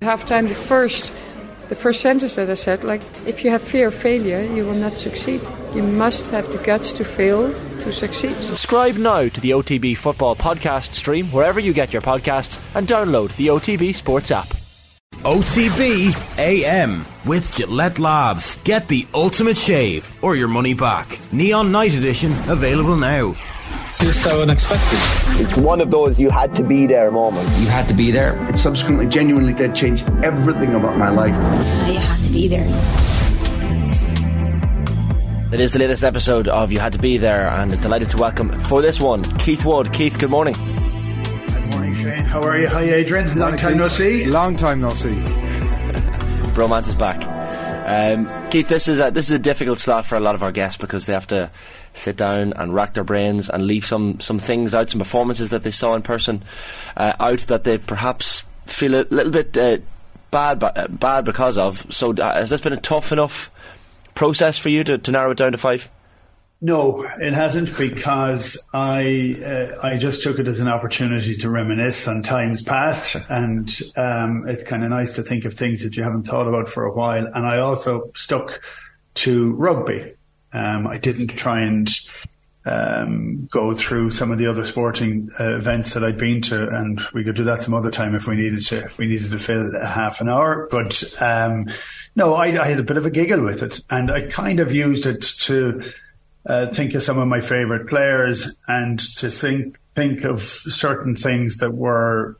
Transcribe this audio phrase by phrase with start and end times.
[0.00, 1.12] Half time, the first,
[1.68, 4.74] the first sentence that I said, like, if you have fear of failure, you will
[4.74, 5.40] not succeed.
[5.74, 8.36] You must have the guts to fail to succeed.
[8.36, 13.34] Subscribe now to the OTB Football Podcast stream wherever you get your podcasts and download
[13.36, 14.48] the OTB Sports app.
[15.24, 18.58] OTB AM with Gillette Labs.
[18.58, 21.18] Get the ultimate shave or your money back.
[21.32, 23.34] Neon Night Edition available now.
[24.00, 24.98] It's so unexpected.
[25.40, 27.58] It's one of those you had to be there moments.
[27.58, 28.40] You had to be there.
[28.48, 31.34] It subsequently genuinely did change everything about my life.
[31.88, 32.68] You had to be there.
[35.50, 38.56] That is the latest episode of You Had to Be There, and delighted to welcome
[38.60, 39.92] for this one Keith Wood.
[39.92, 40.54] Keith, good morning.
[40.54, 42.24] Good morning, Shane.
[42.24, 42.68] How are you?
[42.68, 43.36] Hi, Adrian.
[43.36, 44.26] Long time no see.
[44.26, 45.08] Long time no see.
[46.54, 47.37] Bromance is back.
[47.88, 50.52] Um, Keith, this is a, this is a difficult slot for a lot of our
[50.52, 51.50] guests because they have to
[51.94, 55.62] sit down and rack their brains and leave some, some things out, some performances that
[55.62, 56.44] they saw in person
[56.98, 59.78] uh, out that they perhaps feel a little bit uh,
[60.30, 61.86] bad uh, bad because of.
[61.92, 63.50] So uh, has this been a tough enough
[64.14, 65.90] process for you to, to narrow it down to five?
[66.60, 72.08] No, it hasn't because I uh, I just took it as an opportunity to reminisce
[72.08, 76.02] on times past, and um, it's kind of nice to think of things that you
[76.02, 77.26] haven't thought about for a while.
[77.26, 78.60] And I also stuck
[79.14, 80.14] to rugby.
[80.52, 81.88] Um, I didn't try and
[82.64, 87.00] um, go through some of the other sporting uh, events that I'd been to, and
[87.14, 88.84] we could do that some other time if we needed to.
[88.84, 91.66] If we needed to fill a half an hour, but um,
[92.16, 94.72] no, I, I had a bit of a giggle with it, and I kind of
[94.72, 95.82] used it to
[96.46, 101.58] uh, think of some of my favorite players and to think think of certain things
[101.58, 102.36] that were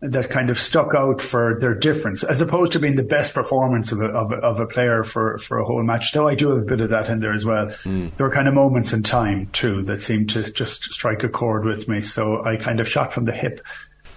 [0.00, 3.92] that kind of stuck out for their difference, as opposed to being the best performance
[3.92, 6.12] of a, of a, of a player for, for a whole match.
[6.12, 7.68] Though I do have a bit of that in there as well.
[7.84, 8.14] Mm.
[8.16, 11.64] There were kind of moments in time too that seemed to just strike a chord
[11.64, 12.02] with me.
[12.02, 13.60] So I kind of shot from the hip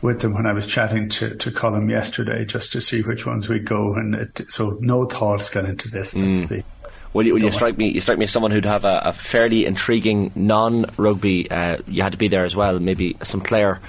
[0.02, 3.48] with them when I was chatting to, to Colin yesterday, just to see which ones
[3.48, 3.94] we'd go.
[3.94, 6.12] And it, so no thoughts got into this.
[6.12, 6.48] That's mm.
[6.50, 6.64] the
[7.14, 7.90] well, you, well, you strike me.
[7.90, 11.50] You strike me as someone who'd have a, a fairly intriguing non-rugby.
[11.50, 12.80] Uh, you had to be there as well.
[12.80, 13.80] Maybe some Clare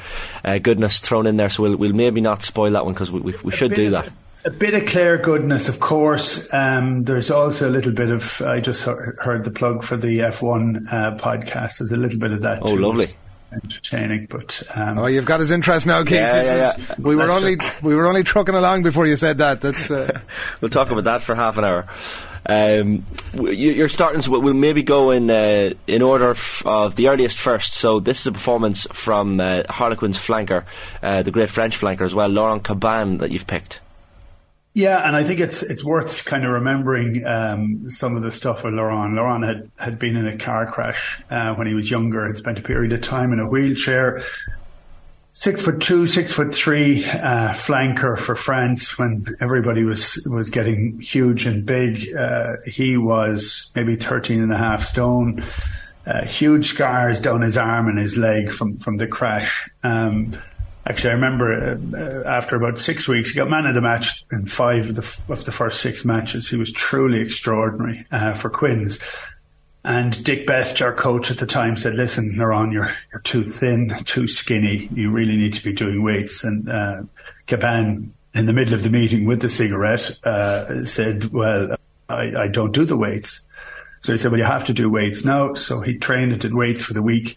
[0.44, 1.50] uh, goodness thrown in there.
[1.50, 4.10] So we'll, we'll maybe not spoil that one because we, we, we should do that.
[4.46, 6.48] A bit of Clare goodness, of course.
[6.54, 8.40] Um, there's also a little bit of.
[8.40, 11.78] I just heard the plug for the F1 uh, podcast.
[11.78, 12.60] There's a little bit of that.
[12.62, 12.78] Oh, too.
[12.78, 13.08] lovely
[13.52, 14.28] entertaining.
[14.30, 16.14] But um, oh, you've got his interest now, Keith.
[16.14, 16.94] Yeah, yeah, yeah.
[16.98, 19.60] we were only we were only trucking along before you said that.
[19.60, 20.20] That's uh,
[20.60, 21.86] we'll talk about that for half an hour.
[22.46, 26.34] Um, you're starting, so we'll maybe go in uh, in order
[26.64, 27.74] of the earliest first.
[27.74, 30.64] So this is a performance from uh, Harlequins flanker,
[31.02, 33.80] uh, the great French flanker as well, Laurent Cabannes, that you've picked.
[34.72, 38.62] Yeah, and I think it's it's worth kind of remembering um, some of the stuff
[38.62, 39.14] with Laurent.
[39.14, 42.58] Laurent had, had been in a car crash uh, when he was younger had spent
[42.60, 44.22] a period of time in a wheelchair
[45.32, 50.98] six foot two, six foot three uh, flanker for France when everybody was was getting
[51.00, 52.14] huge and big.
[52.14, 55.42] Uh, he was maybe 13 and a half stone.
[56.06, 59.68] Uh, huge scars down his arm and his leg from from the crash.
[59.82, 60.36] Um,
[60.86, 64.46] actually, I remember uh, after about six weeks, he got man of the match in
[64.46, 66.48] five of the of the first six matches.
[66.48, 68.98] He was truly extraordinary uh, for Quins.
[69.82, 73.94] And Dick Best, our coach at the time, said, "Listen, Laurent, you're you're too thin,
[74.04, 74.88] too skinny.
[74.94, 77.02] You really need to be doing weights." And uh,
[77.46, 81.76] Cabannes, in the middle of the meeting with the cigarette, uh, said, "Well,
[82.08, 83.46] I, I don't do the weights."
[84.00, 86.54] So he said, "Well, you have to do weights now." So he trained and did
[86.54, 87.36] weights for the week.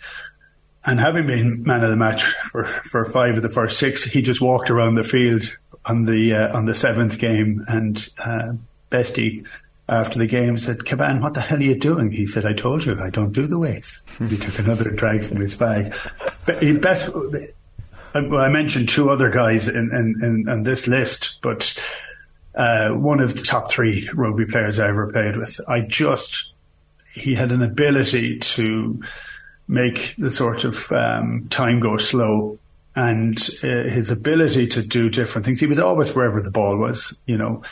[0.86, 4.22] And having been man of the match for, for five of the first six, he
[4.22, 8.54] just walked around the field on the uh, on the seventh game, and uh,
[8.92, 9.48] Bestie
[9.90, 12.10] after the game said, Cabannes, what the hell are you doing?
[12.12, 14.02] He said, I told you, I don't do the weights.
[14.30, 15.94] he took another drag from his bag.
[16.46, 17.10] But he best,
[18.14, 21.78] I mentioned two other guys in, in, in, in this list, but
[22.56, 25.60] uh, one of the top three rugby players I ever played with.
[25.68, 26.54] I just,
[27.12, 29.02] he had an ability to
[29.68, 32.58] make the sort of um, time go slow
[32.96, 35.60] and uh, his ability to do different things.
[35.60, 37.64] He was always wherever the ball was, you know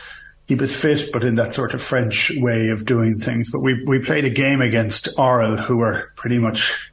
[0.51, 3.49] he was fit, but in that sort of French way of doing things.
[3.49, 6.91] But we we played a game against Orrell, who were pretty much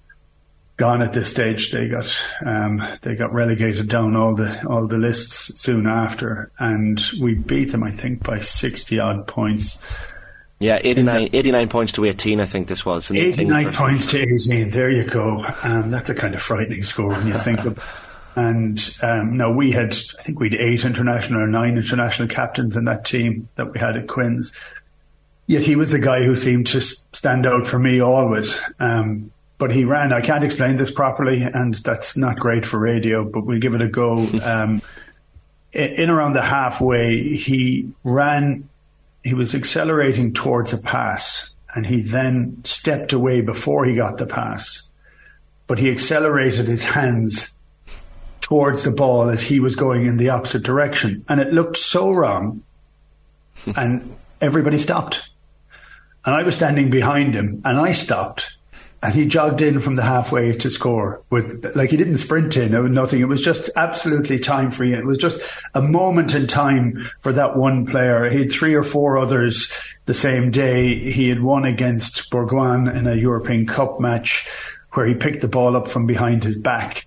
[0.77, 1.73] gone at this stage.
[1.73, 7.05] They got um, they got relegated down all the all the lists soon after, and
[7.21, 9.79] we beat them, I think, by sixty odd points.
[10.61, 13.13] Yeah, 89, 89 points to 18, I think this was.
[13.13, 15.47] 89 points to 18, there you go.
[15.63, 17.79] Um, that's a kind of frightening score when you think of
[18.39, 22.77] And um, no, we had, I think we had eight international or nine international captains
[22.77, 24.53] in that team that we had at Quins.
[25.49, 28.57] Yet he was the guy who seemed to stand out for me always.
[28.79, 30.13] Um, but he ran.
[30.13, 33.83] I can't explain this properly, and that's not great for radio, but we'll give it
[33.83, 34.25] a go.
[34.45, 34.83] Um,
[35.73, 38.69] in around the halfway, he ran,
[39.25, 44.27] he was accelerating towards a pass and he then stepped away before he got the
[44.27, 44.85] pass.
[45.67, 47.55] But he accelerated his hands
[48.41, 51.25] towards the ball as he was going in the opposite direction.
[51.29, 52.63] And it looked so wrong.
[53.77, 55.31] and everybody stopped.
[56.25, 58.57] And I was standing behind him and I stopped
[59.03, 62.75] and he jogged in from the halfway to score with like he didn't sprint in
[62.75, 63.21] or nothing.
[63.21, 64.93] It was just absolutely time free.
[64.93, 65.41] It was just
[65.75, 68.29] a moment in time for that one player.
[68.29, 69.73] He had three or four others
[70.07, 70.95] the same day.
[70.95, 74.49] He had won against Bourgoin in a European Cup match
[74.93, 77.07] where he picked the ball up from behind his back.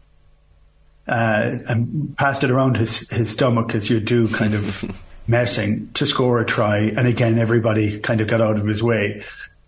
[1.07, 4.85] Uh, and passed it around his, his stomach as you do kind of
[5.27, 6.77] messing to score a try.
[6.77, 9.23] And again, everybody kind of got out of his way.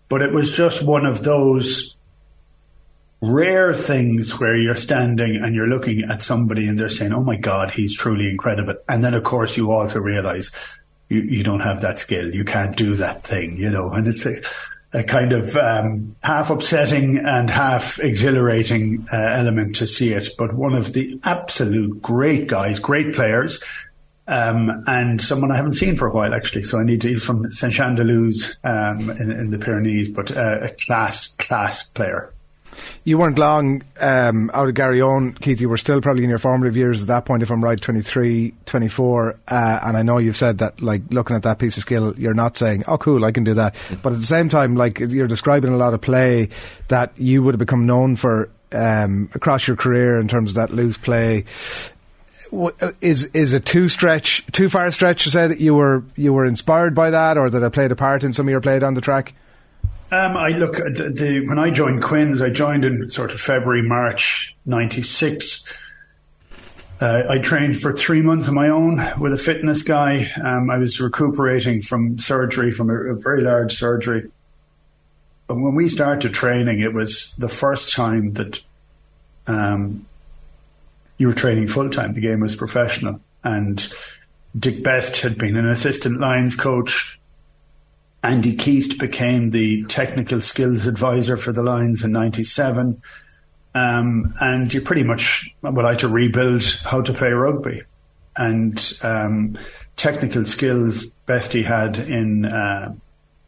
[0.08, 1.96] But it was just one of those
[3.20, 7.36] rare things where you're standing and you're looking at somebody and they're saying, "Oh my
[7.36, 10.52] God, he's truly incredible," and then of course you also realize
[11.08, 14.26] you, you don't have that skill, you can't do that thing, you know, and it's
[14.26, 14.40] a,
[14.94, 20.28] a kind of um, half upsetting and half exhilarating uh, element to see it.
[20.38, 23.62] But one of the absolute great guys, great players.
[24.26, 26.62] Um, and someone I haven't seen for a while actually.
[26.62, 30.34] So I need to, from Saint Jean de Luz, um, in, in, the Pyrenees, but
[30.34, 32.32] uh, a class, class player.
[33.04, 35.60] You weren't long um, out of Garryowen, Keith.
[35.60, 38.54] You were still probably in your formative years at that point, if I'm right, 23,
[38.66, 39.38] 24.
[39.46, 42.34] Uh, and I know you've said that, like, looking at that piece of skill, you're
[42.34, 43.74] not saying, oh, cool, I can do that.
[44.02, 46.48] But at the same time, like, you're describing a lot of play
[46.88, 50.74] that you would have become known for um, across your career in terms of that
[50.74, 51.44] loose play.
[53.00, 56.46] Is is it too stretch, too far stretch to say that you were you were
[56.46, 58.94] inspired by that, or that it played a part in some of your play on
[58.94, 59.34] the track?
[60.10, 63.82] Um, I look the, the, when I joined Quins, I joined in sort of February,
[63.82, 65.64] March '96.
[67.00, 70.30] Uh, I trained for three months on my own with a fitness guy.
[70.42, 74.30] Um, I was recuperating from surgery, from a, a, very large surgery.
[75.48, 78.62] But when we started training, it was the first time that
[79.46, 80.06] um,
[81.18, 82.14] you were training full time.
[82.14, 83.86] The game was professional, and
[84.56, 87.18] Dick Best had been an assistant Lions coach
[88.24, 93.00] Andy Keast became the technical skills advisor for the Lions in 97.
[93.74, 97.82] Um, and you pretty much would like to rebuild how to play rugby.
[98.36, 99.58] And um,
[99.96, 102.94] technical skills best he had in, uh,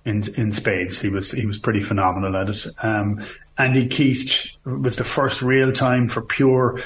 [0.04, 1.00] in in spades.
[1.00, 2.66] He was he was pretty phenomenal at it.
[2.82, 3.24] Um,
[3.58, 6.78] Andy Keast was the first real time for pure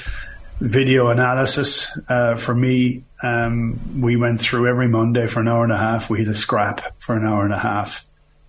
[0.61, 3.05] video analysis uh, for me.
[3.23, 6.11] Um, we went through every Monday for an hour and a half.
[6.11, 8.07] We had a scrap for an hour and a half.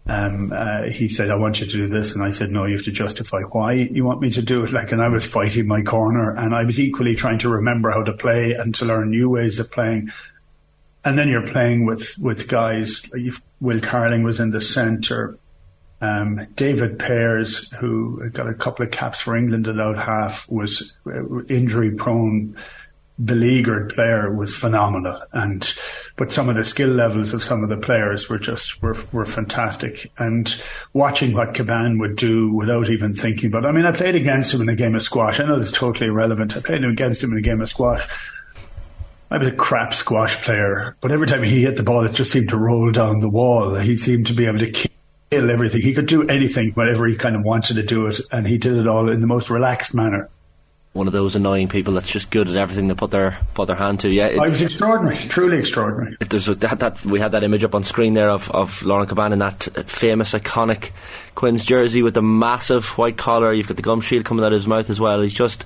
[0.07, 2.75] Um, uh, he said, "I want you to do this," and I said, "No, you
[2.75, 5.67] have to justify why you want me to do it." Like, and I was fighting
[5.67, 9.11] my corner, and I was equally trying to remember how to play and to learn
[9.11, 10.11] new ways of playing.
[11.05, 13.03] And then you're playing with with guys.
[13.59, 15.37] Will Carling was in the centre.
[16.01, 20.93] Um, David Pears, who got a couple of caps for England at out half, was
[21.05, 22.57] uh, injury prone,
[23.23, 25.21] beleaguered player, was phenomenal.
[25.31, 25.71] And
[26.15, 29.25] but some of the skill levels of some of the players were just were were
[29.25, 30.11] fantastic.
[30.17, 30.59] And
[30.93, 33.51] watching what Cabannes would do without even thinking.
[33.51, 35.39] But I mean, I played against him in a game of squash.
[35.39, 36.57] I know it's totally irrelevant.
[36.57, 38.07] I played against him in a game of squash.
[39.29, 42.33] I was a crap squash player, but every time he hit the ball, it just
[42.33, 43.75] seemed to roll down the wall.
[43.75, 44.89] He seemed to be able to
[45.31, 45.81] everything.
[45.81, 48.73] He could do anything, whenever he kind of wanted to do it, and he did
[48.77, 50.29] it all in the most relaxed manner.
[50.93, 53.77] One of those annoying people that's just good at everything they put their put their
[53.77, 54.09] hand to.
[54.13, 56.17] Yeah, it, oh, was extraordinary, truly extraordinary.
[56.19, 59.09] It, there's that, that we had that image up on screen there of of Laurent
[59.09, 60.91] Cabannes in that famous iconic
[61.33, 63.53] Quins jersey with the massive white collar.
[63.53, 65.21] You've got the gum shield coming out of his mouth as well.
[65.21, 65.65] He's just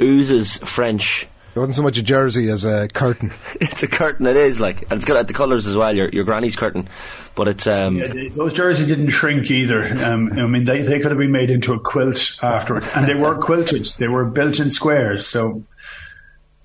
[0.00, 3.30] oozes French it wasn't so much a jersey as a curtain.
[3.60, 4.26] it's a curtain.
[4.26, 5.94] It is like, and it's got the colours as well.
[5.94, 6.88] Your your granny's curtain,
[7.34, 9.82] but it's um, yeah, those jerseys didn't shrink either.
[10.04, 13.14] Um, I mean, they they could have been made into a quilt afterwards, and they
[13.14, 13.84] were quilted.
[13.98, 15.62] They were built in squares, so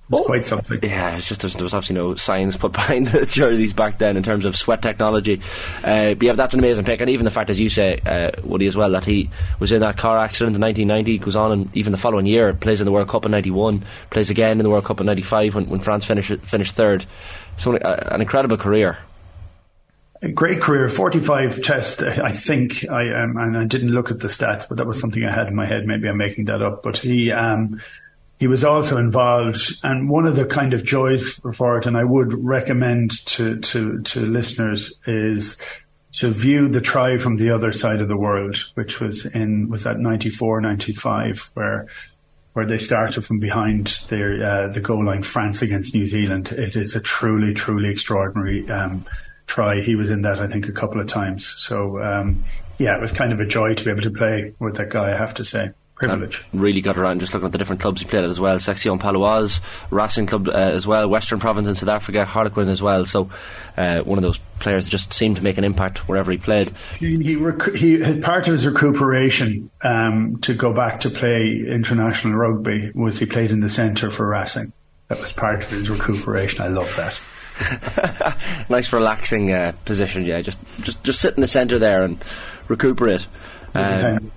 [0.09, 0.23] was oh.
[0.23, 0.79] quite something.
[0.81, 4.23] Yeah, it's just there was obviously no science put behind the jerseys back then in
[4.23, 5.41] terms of sweat technology.
[5.83, 8.31] Uh, but yeah, that's an amazing pick, and even the fact, as you say, uh,
[8.43, 11.75] Woody, as well, that he was in that car accident in 1990, goes on, and
[11.75, 14.69] even the following year plays in the World Cup in '91, plays again in the
[14.69, 17.05] World Cup in '95 when, when France finished finished third.
[17.57, 18.97] So uh, an incredible career.
[20.23, 22.89] A great career, 45 tests, I think.
[22.89, 25.47] I um, and I didn't look at the stats, but that was something I had
[25.47, 25.85] in my head.
[25.85, 26.81] Maybe I'm making that up.
[26.81, 27.79] But he um,
[28.39, 32.03] he was also involved, and one of the kind of joys for it, and I
[32.03, 35.60] would recommend to to to listeners is
[36.13, 39.86] to view the try from the other side of the world, which was in was
[39.86, 41.88] at 94, 95, where
[42.53, 46.50] where they started from behind their uh, the goal line, France against New Zealand.
[46.51, 49.06] It is a truly, truly extraordinary um,
[49.48, 49.82] try.
[49.82, 51.56] He was in that, I think, a couple of times.
[51.58, 52.44] So um,
[52.77, 55.12] yeah, it was kind of a joy to be able to play with that guy.
[55.12, 56.45] I have to say privilege.
[56.51, 58.59] And really got around just looking at the different clubs he played at as well.
[58.59, 63.05] Section Paloise, Racing Club uh, as well, Western Province in South Africa, Harlequin as well.
[63.05, 63.29] So
[63.77, 66.71] uh, one of those players that just seemed to make an impact wherever he played.
[66.99, 72.35] He, he, rec- he part of his recuperation um, to go back to play international
[72.35, 74.73] rugby was he played in the centre for Racing.
[75.07, 76.61] That was part of his recuperation.
[76.61, 77.19] I love that.
[78.69, 80.41] nice relaxing uh, position, yeah.
[80.41, 82.23] Just just just sit in the centre there and
[82.67, 83.25] recuperate.
[83.73, 84.31] Um,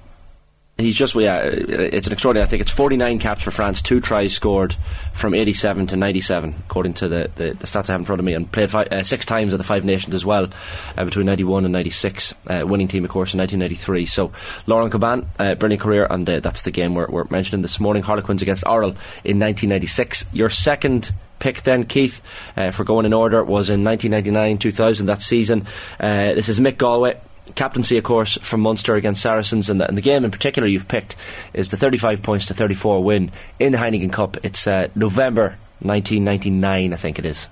[0.84, 2.46] he's just yeah, it's an extraordinary.
[2.46, 4.76] I think it's 49 caps for France, two tries scored
[5.12, 8.24] from 87 to 97, according to the, the, the stats I have in front of
[8.24, 10.48] me, and played five, uh, six times at the Five Nations as well
[10.96, 12.34] uh, between 91 and 96.
[12.46, 14.06] Uh, winning team, of course, in 1993.
[14.06, 14.32] So
[14.66, 18.02] Laurent Cabannes, uh, brilliant career, and uh, that's the game we're, we're mentioning this morning.
[18.02, 20.24] Harlequins against Orrell in 1996.
[20.32, 22.22] Your second pick then, Keith,
[22.56, 25.66] uh, for going in order was in 1999 2000, that season.
[25.98, 27.18] Uh, this is Mick Galwey
[27.54, 30.88] captaincy, of course, from Munster against Saracens, and the, and the, game in particular you've
[30.88, 31.16] picked
[31.52, 34.36] is the 35 points to 34 win in the Heineken Cup.
[34.44, 37.48] It's uh, November 1999, I think it is.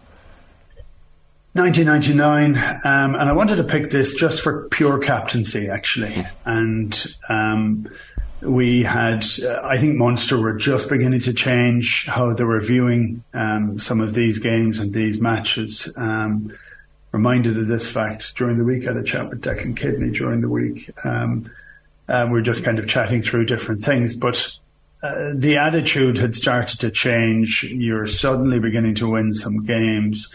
[1.54, 6.11] 1999, um, and I wanted to pick this just for pure captaincy, actually.
[6.11, 6.30] Mm.
[6.45, 7.88] And um,
[8.42, 13.25] we had, uh, I think Munster were just beginning to change how they were viewing
[13.35, 15.92] um, some of these games and these matches.
[15.97, 16.52] Um,
[17.18, 18.84] reminded of this fact during the week.
[18.84, 20.88] I had a chat with Declan Kidney during the week.
[21.04, 21.50] Um,
[22.08, 24.56] uh, we are just kind of chatting through different things, but
[25.02, 27.64] uh, the attitude had started to change.
[27.64, 30.32] You're suddenly beginning to win some games.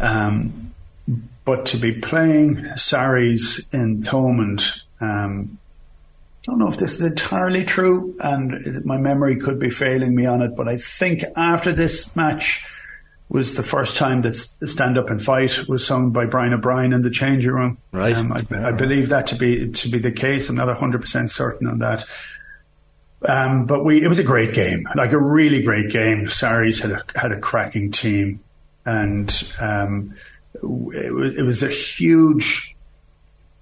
[0.00, 0.74] Um,
[1.44, 5.58] but to be playing Sarries in Thomond, um,
[6.40, 10.26] I don't know if this is entirely true, and my memory could be failing me
[10.26, 12.66] on it, but I think after this match,
[13.30, 17.02] was the first time that "Stand Up and Fight" was sung by Brian O'Brien in
[17.02, 17.78] the changing room.
[17.92, 18.16] Right.
[18.16, 20.48] Um, I, I, believe that to be to be the case.
[20.48, 22.04] I'm not 100 percent certain on that.
[23.26, 26.28] Um, but we it was a great game, like a really great game.
[26.28, 28.40] Sarries had a, had a cracking team,
[28.84, 30.16] and um,
[30.54, 32.74] it, was, it was a huge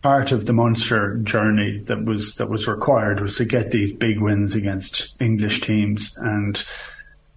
[0.03, 4.21] part of the Munster journey that was that was required was to get these big
[4.21, 6.65] wins against English teams and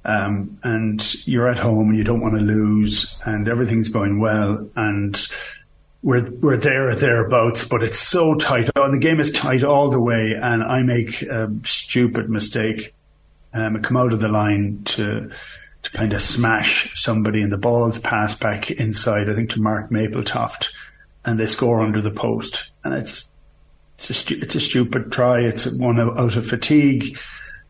[0.04, 4.68] um, and you're at home and you don't want to lose, and everything's going well,
[4.76, 5.28] and
[6.04, 8.70] we're we're there or thereabouts, but it's so tight.
[8.76, 12.94] Oh, the game is tight all the way, and I make a stupid mistake.
[13.54, 15.30] Um, I come out of the line to
[15.84, 19.30] to kind of smash somebody, and the ball's passed back inside.
[19.30, 20.74] I think to Mark Mapletoft,
[21.26, 23.30] and they score under the post, and it's
[23.96, 25.42] it's a, stu- it's a stupid try.
[25.42, 27.20] It's one out of fatigue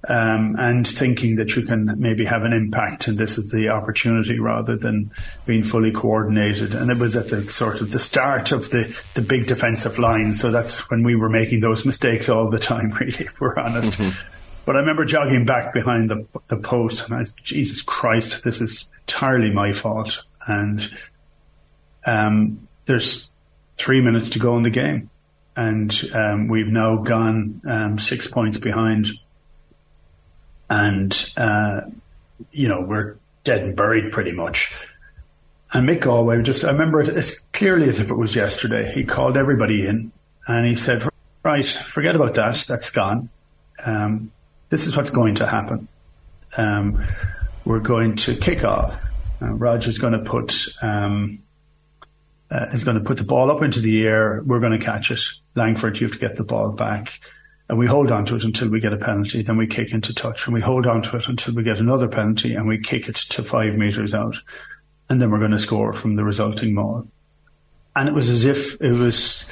[0.07, 4.39] um, and thinking that you can maybe have an impact and this is the opportunity
[4.39, 5.11] rather than
[5.45, 6.73] being fully coordinated.
[6.73, 10.33] And it was at the sort of the start of the, the big defensive line.
[10.33, 13.93] So that's when we were making those mistakes all the time, really, if we're honest.
[13.93, 14.09] Mm-hmm.
[14.65, 18.59] But I remember jogging back behind the, the post and I was, Jesus Christ, this
[18.59, 20.23] is entirely my fault.
[20.47, 20.89] And,
[22.05, 23.29] um, there's
[23.75, 25.09] three minutes to go in the game.
[25.55, 29.07] And, um, we've now gone, um, six points behind
[30.71, 31.81] and uh,
[32.51, 34.73] you know we're dead and buried pretty much.
[35.73, 38.91] And Mick Galwey just I remember it as clearly as if it was yesterday.
[38.91, 40.11] He called everybody in
[40.47, 41.07] and he said,
[41.43, 42.55] "Right, forget about that.
[42.67, 43.29] That's gone.
[43.85, 44.31] Um,
[44.69, 45.89] this is what's going to happen.
[46.57, 47.05] Um,
[47.65, 48.99] we're going to kick off.
[49.41, 51.43] Uh, Roger's going to put." Um,
[52.49, 54.41] uh, is going to put the ball up into the air.
[54.45, 55.21] We're going to catch it.
[55.55, 57.21] Langford, you have to get the ball back
[57.71, 59.43] and we hold on to it until we get a penalty.
[59.43, 62.09] Then we kick into touch and we hold on to it until we get another
[62.09, 64.35] penalty and we kick it to five metres out.
[65.09, 67.07] And then we're going to score from the resulting maul.
[67.95, 69.47] And it was as if it was,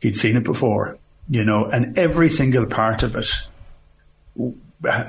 [0.00, 0.98] he'd seen it before,
[1.30, 3.30] you know, and every single part of it,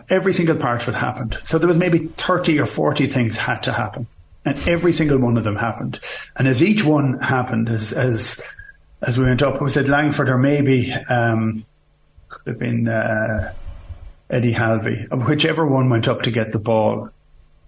[0.07, 1.39] every single part of it happened.
[1.45, 4.05] So there was maybe 30 or 40 things had to happen.
[4.45, 5.99] And every single one of them happened.
[6.35, 8.39] And as each one happened, as, as,
[9.01, 11.65] as we went up, we said Langford or maybe, um,
[12.45, 13.53] have been uh,
[14.29, 17.09] Eddie Halvey, whichever one went up to get the ball.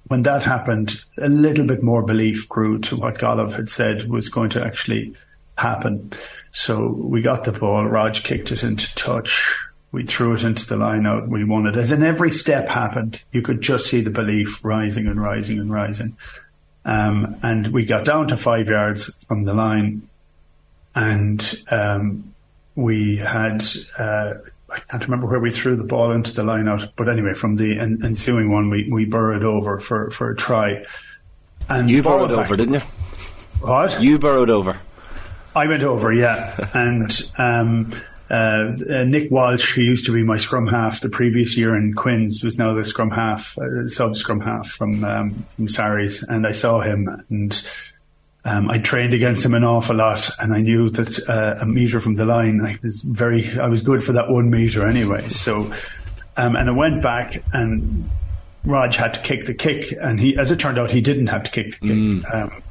[0.08, 4.30] When that happened, a little bit more belief grew to what Gaillimh had said was
[4.30, 5.16] going to actually
[5.58, 6.12] happen.
[6.52, 7.86] So we got the ball.
[7.86, 9.66] Rog kicked it into touch.
[9.92, 11.28] We threw it into the line out.
[11.28, 11.76] We won it.
[11.76, 15.72] As in every step happened, you could just see the belief rising and rising and
[15.72, 16.18] rising.
[16.84, 20.08] Um, and we got down to five yards from the line,
[20.94, 22.36] and um,
[22.76, 23.66] we had
[23.98, 24.36] uh,
[24.70, 27.56] I can't remember where we threw the ball into the line out, but anyway, from
[27.56, 30.84] the en- ensuing one, we, we burrowed over for, for a try.
[31.70, 32.82] And you burrowed over, didn't you?
[33.62, 34.02] What?
[34.02, 34.80] You burrowed over.
[35.56, 36.70] I went over, yeah.
[36.74, 37.94] and um,
[38.30, 41.94] uh, uh, Nick Walsh, who used to be my scrum half the previous year in
[41.94, 46.46] Quins, was now the scrum half, uh, sub scrum half from um, from Sarries, and
[46.46, 47.68] I saw him and.
[48.46, 52.00] Um, I trained against him an awful lot, and I knew that uh, a meter
[52.00, 55.24] from the line, I was very, I was good for that one meter anyway.
[55.24, 55.74] So,
[56.38, 58.08] um, and I went back, and
[58.64, 61.44] Rog had to kick the kick, and he, as it turned out, he didn't have
[61.44, 62.36] to kick the kick, mm.
[62.36, 62.62] um,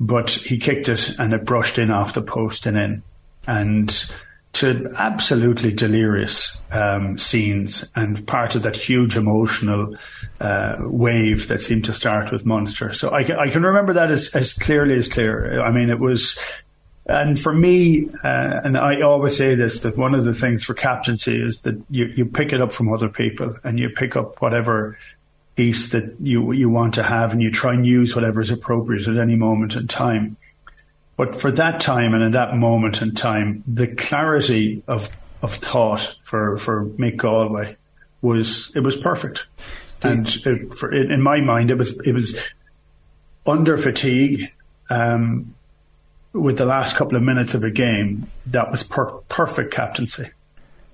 [0.00, 3.02] but he kicked it, and it brushed in off the post and in,
[3.46, 4.10] and
[4.60, 9.96] to absolutely delirious um, scenes and part of that huge emotional
[10.40, 12.92] uh, wave that seemed to start with Munster.
[12.92, 15.62] So I I can remember that as, as clearly as clear.
[15.62, 16.38] I mean, it was,
[17.06, 20.74] and for me, uh, and I always say this, that one of the things for
[20.74, 24.42] captaincy is that you, you pick it up from other people and you pick up
[24.42, 24.98] whatever
[25.56, 29.08] piece that you, you want to have and you try and use whatever is appropriate
[29.08, 30.36] at any moment in time.
[31.20, 35.10] But for that time and in that moment in time, the clarity of
[35.42, 37.76] of thought for, for Mick Galwey
[38.22, 39.44] was it was perfect.
[40.02, 42.42] And it, for, in my mind, it was it was
[43.44, 44.50] under fatigue.
[44.88, 45.54] Um,
[46.32, 50.30] with the last couple of minutes of a game, that was per- perfect captaincy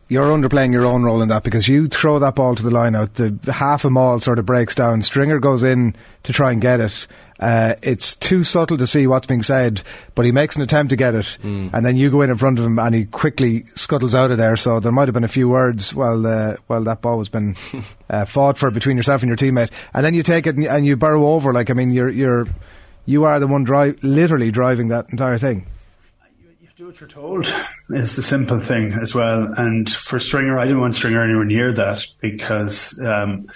[0.08, 2.94] you're underplaying your own role in that because you throw that ball to the line
[2.94, 5.02] out, the half a maul sort of breaks down.
[5.02, 7.06] Stringer goes in to try and get it.
[7.40, 9.82] Uh, it's too subtle to see what's being said,
[10.14, 11.68] but he makes an attempt to get it, mm.
[11.74, 14.38] and then you go in in front of him, and he quickly scuttles out of
[14.38, 14.56] there.
[14.56, 17.54] So there might have been a few words while uh, while that ball was been
[18.10, 20.86] uh, fought for between yourself and your teammate, and then you take it and, and
[20.86, 21.52] you burrow over.
[21.52, 22.46] Like I mean, you're you're
[23.04, 25.66] you are the one drive, literally driving that entire thing.
[26.96, 27.54] What you're told
[27.90, 29.52] is the simple thing as well.
[29.58, 33.50] And for Stringer, I didn't want Stringer anywhere near that because um,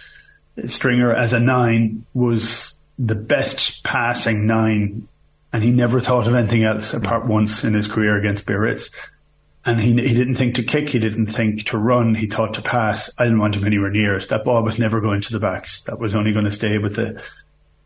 [0.67, 5.09] Stringer as a nine was the best passing nine,
[5.55, 8.91] and he never thought of anything else apart once in his career against Biarritz.
[9.65, 12.63] And he he didn't think to kick, he didn't think to run, he thought to
[12.63, 13.09] pass.
[13.17, 14.29] I didn't want him anywhere near it.
[14.29, 15.81] That ball was never going to the backs.
[15.85, 17.23] That was only going to stay with the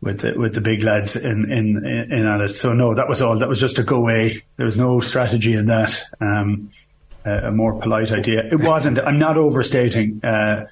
[0.01, 2.49] with the with the big lads in in in on it.
[2.49, 3.39] So no, that was all.
[3.39, 4.43] That was just a go away.
[4.57, 6.01] There was no strategy in that.
[6.19, 6.71] Um,
[7.25, 8.45] a more polite idea.
[8.45, 8.99] It wasn't.
[8.99, 10.65] I'm not overstating uh,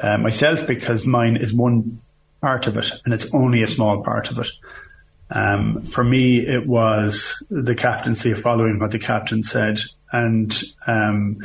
[0.00, 2.00] uh, myself because mine is one
[2.40, 4.48] part of it, and it's only a small part of it.
[5.30, 9.78] Um, for me, it was the captaincy of following what the captain said,
[10.10, 11.38] and um,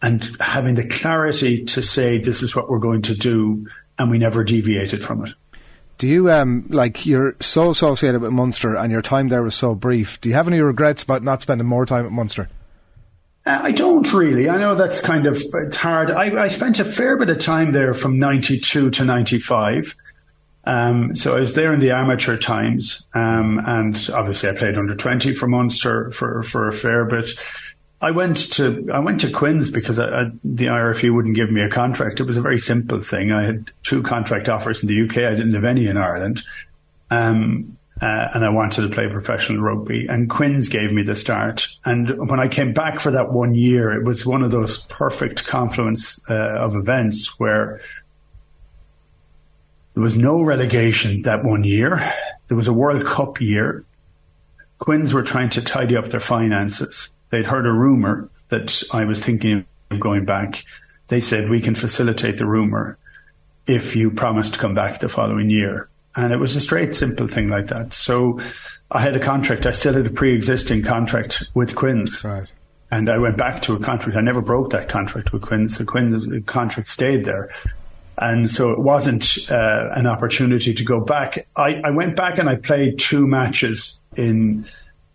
[0.00, 3.66] and having the clarity to say this is what we're going to do,
[3.98, 5.34] and we never deviated from it.
[5.98, 9.74] Do you um like you're so associated with Munster and your time there was so
[9.74, 10.20] brief?
[10.20, 12.48] Do you have any regrets about not spending more time at Munster?
[13.46, 14.48] Uh, I don't really.
[14.48, 16.10] I know that's kind of it's hard.
[16.10, 19.96] I, I spent a fair bit of time there from '92 to '95.
[20.66, 24.94] Um, so I was there in the amateur times, um, and obviously I played under
[24.94, 27.32] 20 for Munster for, for a fair bit.
[28.00, 31.62] I went to I went to Quins because I, I, the IRFU wouldn't give me
[31.62, 32.20] a contract.
[32.20, 33.32] It was a very simple thing.
[33.32, 35.18] I had two contract offers in the UK.
[35.18, 36.42] I didn't have any in Ireland,
[37.10, 40.06] um, uh, and I wanted to play professional rugby.
[40.06, 41.68] And Quins gave me the start.
[41.84, 45.46] And when I came back for that one year, it was one of those perfect
[45.46, 47.80] confluence uh, of events where
[49.94, 52.12] there was no relegation that one year.
[52.48, 53.84] There was a World Cup year.
[54.78, 59.22] Quins were trying to tidy up their finances they'd heard a rumor that I was
[59.22, 60.64] thinking of going back.
[61.08, 62.96] They said, we can facilitate the rumor
[63.66, 65.88] if you promise to come back the following year.
[66.14, 67.92] And it was a straight, simple thing like that.
[67.92, 68.38] So
[68.90, 69.66] I had a contract.
[69.66, 72.22] I still had a pre-existing contract with Quins.
[72.22, 72.46] Right.
[72.92, 74.16] And I went back to a contract.
[74.16, 75.76] I never broke that contract with Quins.
[75.78, 77.50] The Quins contract stayed there.
[78.16, 81.48] And so it wasn't uh, an opportunity to go back.
[81.56, 84.66] I, I went back and I played two matches in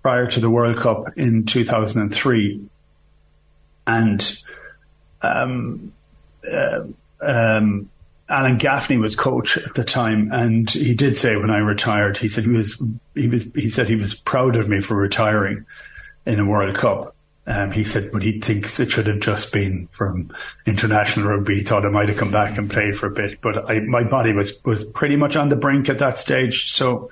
[0.02, 2.62] prior to the World Cup in 2003.
[3.88, 4.44] And
[5.22, 5.92] um,
[6.50, 6.84] uh,
[7.22, 7.90] um,
[8.30, 12.30] Alan Gaffney was coach at the time, and he did say when I retired, he
[12.30, 12.82] said he was
[13.16, 15.66] he was he said he was proud of me for retiring
[16.26, 17.16] in a World Cup.
[17.48, 20.32] Um, he said, but he thinks it should have just been from
[20.68, 21.56] international rugby.
[21.56, 24.04] He thought I might have come back and played for a bit, but I, my
[24.04, 26.72] body was was pretty much on the brink at that stage.
[26.72, 27.10] So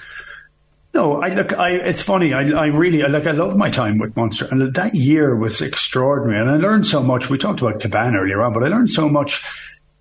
[0.97, 1.53] no, I look.
[1.53, 2.33] I it's funny.
[2.33, 3.27] I, I really I, like.
[3.27, 6.41] I love my time with Munster, and that year was extraordinary.
[6.41, 7.29] And I learned so much.
[7.29, 9.45] We talked about Cabannes earlier on, but I learned so much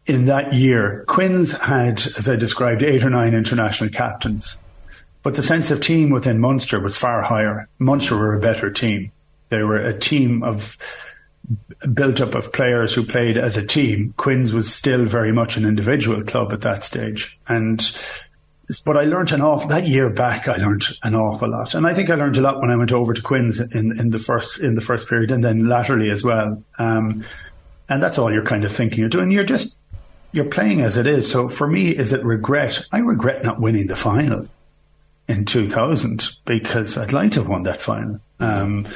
[0.06, 1.04] in that year.
[1.06, 4.56] Quins had, as I described, eight or nine international captains,
[5.22, 7.68] but the sense of team within Munster was far higher.
[7.78, 9.12] Munster were a better team.
[9.50, 10.78] They were a team of
[11.92, 14.14] built up of players who played as a team.
[14.16, 17.94] Quins was still very much an individual club at that stage, and
[18.84, 20.48] but I learned an awful that year back.
[20.48, 22.92] I learned an awful lot, and I think I learned a lot when I went
[22.92, 26.24] over to Quins in, in the first in the first period, and then laterally as
[26.24, 26.62] well.
[26.78, 27.24] Um,
[27.88, 29.30] and that's all you're kind of thinking you're doing.
[29.30, 29.78] You're just
[30.32, 31.30] you're playing as it is.
[31.30, 32.84] So for me, is it regret?
[32.92, 34.48] I regret not winning the final
[35.28, 38.20] in 2000 because I'd like to have won that final.
[38.40, 38.86] Um,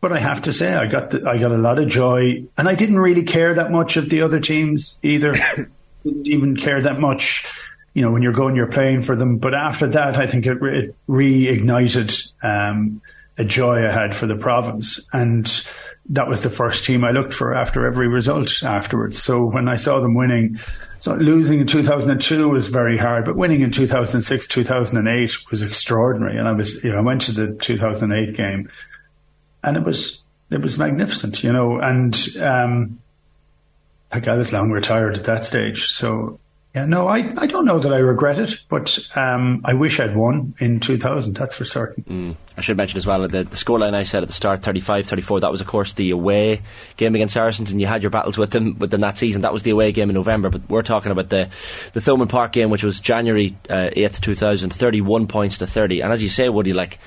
[0.00, 2.68] but I have to say, I got the, I got a lot of joy, and
[2.68, 5.34] I didn't really care that much of the other teams either.
[6.04, 7.46] didn't even care that much
[7.94, 9.36] you know, when you're going, you're playing for them.
[9.36, 13.02] But after that, I think it, it reignited um,
[13.36, 15.06] a joy I had for the province.
[15.12, 15.46] And
[16.10, 19.22] that was the first team I looked for after every result afterwards.
[19.22, 20.58] So when I saw them winning,
[20.98, 26.38] so losing in 2002 was very hard, but winning in 2006, 2008 was extraordinary.
[26.38, 28.70] And I was, you know, I went to the 2008 game
[29.62, 33.00] and it was, it was magnificent, you know, and, um,
[34.12, 35.86] like I was long retired at that stage.
[35.86, 36.38] So
[36.74, 40.16] yeah, no, I, I don't know that I regret it, but um, I wish I'd
[40.16, 42.02] won in 2000, that's for certain.
[42.04, 42.36] Mm.
[42.56, 45.06] I should mention as well that the, the scoreline I said at the start 35
[45.06, 46.62] 34, that was, of course, the away
[46.96, 49.42] game against Saracens, and you had your battles with them, with them that season.
[49.42, 51.50] That was the away game in November, but we're talking about the,
[51.92, 56.00] the Thomond Park game, which was January uh, 8th, 2000, 31 points to 30.
[56.00, 56.98] And as you say, Woody, like,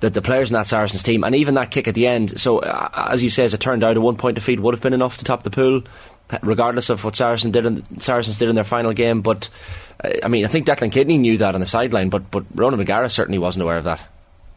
[0.00, 2.38] the, the players in that Saracens team, and even that kick at the end.
[2.38, 4.82] So, uh, as you say, as it turned out, a one point defeat would have
[4.82, 5.82] been enough to top the pool
[6.42, 9.20] regardless of what Saracens did in, Saracens did in their final game.
[9.20, 9.48] But
[10.22, 13.10] I mean, I think Declan Kidney knew that on the sideline, but but Ronan McGarry
[13.10, 14.08] certainly wasn't aware of that.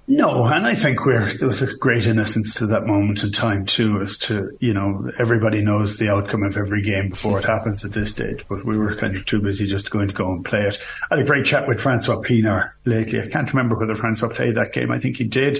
[0.08, 3.66] No, and I think we're, there was a great innocence to that moment in time
[3.66, 7.84] too, as to, you know, everybody knows the outcome of every game before it happens
[7.84, 10.46] at this stage, but we were kind of too busy just going to go and
[10.46, 10.78] play it.
[11.10, 13.20] I had a great chat with Francois Pienaar lately.
[13.20, 14.92] I can't remember whether Francois played that game.
[14.92, 15.58] I think he did,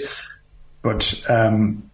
[0.84, 1.90] but, um,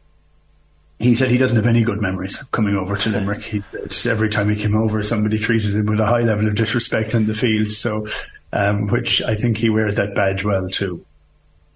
[1.02, 3.42] he said he doesn't have any good memories of coming over to Limerick.
[3.42, 3.64] He,
[4.06, 7.26] every time he came over, somebody treated him with a high level of disrespect in
[7.26, 7.72] the field.
[7.72, 8.08] So,
[8.54, 11.06] um, which I think he wears that badge well too.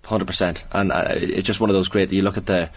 [0.04, 2.12] Hundred percent, and uh, it's just one of those great.
[2.12, 2.70] You look at the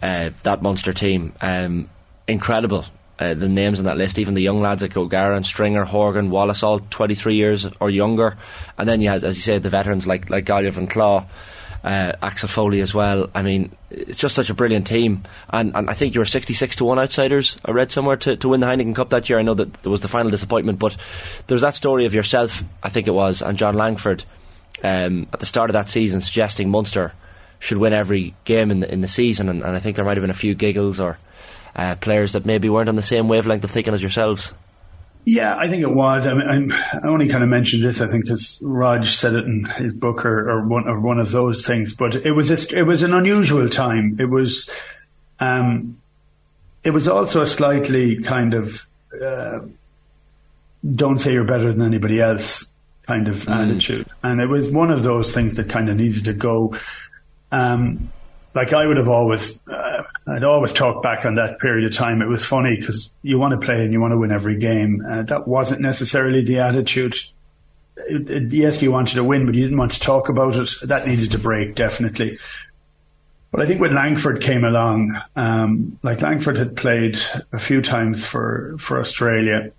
[0.00, 1.88] uh, that Munster team, um,
[2.26, 2.84] incredible.
[3.18, 6.62] Uh, the names on that list, even the young lads like O'Gara Stringer, Horgan, Wallace,
[6.62, 8.36] all 23 years or younger,
[8.78, 11.26] and then you have, as you said, the veterans like like Gaillimh and Claw
[11.84, 13.30] uh, Axel Foley as well.
[13.34, 15.22] I mean, it's just such a brilliant team.
[15.50, 18.48] And, and I think you were 66 to 1 outsiders, I read somewhere, to, to
[18.48, 19.38] win the Heineken Cup that year.
[19.38, 20.96] I know that there was the final disappointment, but
[21.46, 24.24] there's that story of yourself, I think it was, and John Langford
[24.82, 27.12] um, at the start of that season suggesting Munster
[27.58, 29.48] should win every game in the, in the season.
[29.48, 31.18] And, and I think there might have been a few giggles or
[31.74, 34.52] uh, players that maybe weren't on the same wavelength of thinking as yourselves.
[35.24, 36.26] Yeah, I think it was.
[36.26, 39.64] I, mean, i only kind of mentioned this, I think, because Rog said it in
[39.76, 41.92] his book or, or, one or one of those things.
[41.92, 44.16] But it was a, it was an unusual time.
[44.18, 44.70] It was,
[45.38, 46.00] um,
[46.82, 48.86] it was also a slightly kind of
[49.22, 49.60] uh,
[50.94, 53.54] don't say you're better than anybody else kind of mm.
[53.54, 56.74] attitude, and it was one of those things that kind of needed to go.
[57.50, 58.12] Um,
[58.54, 59.87] like I would have always, uh,
[60.28, 62.20] I'd always talk back on that period of time.
[62.20, 65.04] It was funny because you want to play and you want to win every game.
[65.08, 67.14] Uh, that wasn't necessarily the attitude.
[67.96, 70.70] It, it, yes, you wanted to win, but you didn't want to talk about it.
[70.82, 72.38] That needed to break, definitely.
[73.50, 77.18] But I think when Langford came along, um, like Langford had played
[77.52, 79.72] a few times for, for Australia,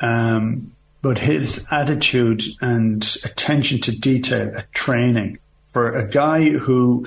[0.00, 7.06] um, but his attitude and attention to detail at training for a guy who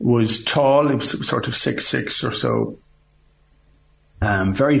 [0.00, 0.88] was tall.
[0.88, 2.78] He was sort of six six or so.
[4.22, 4.80] Um, very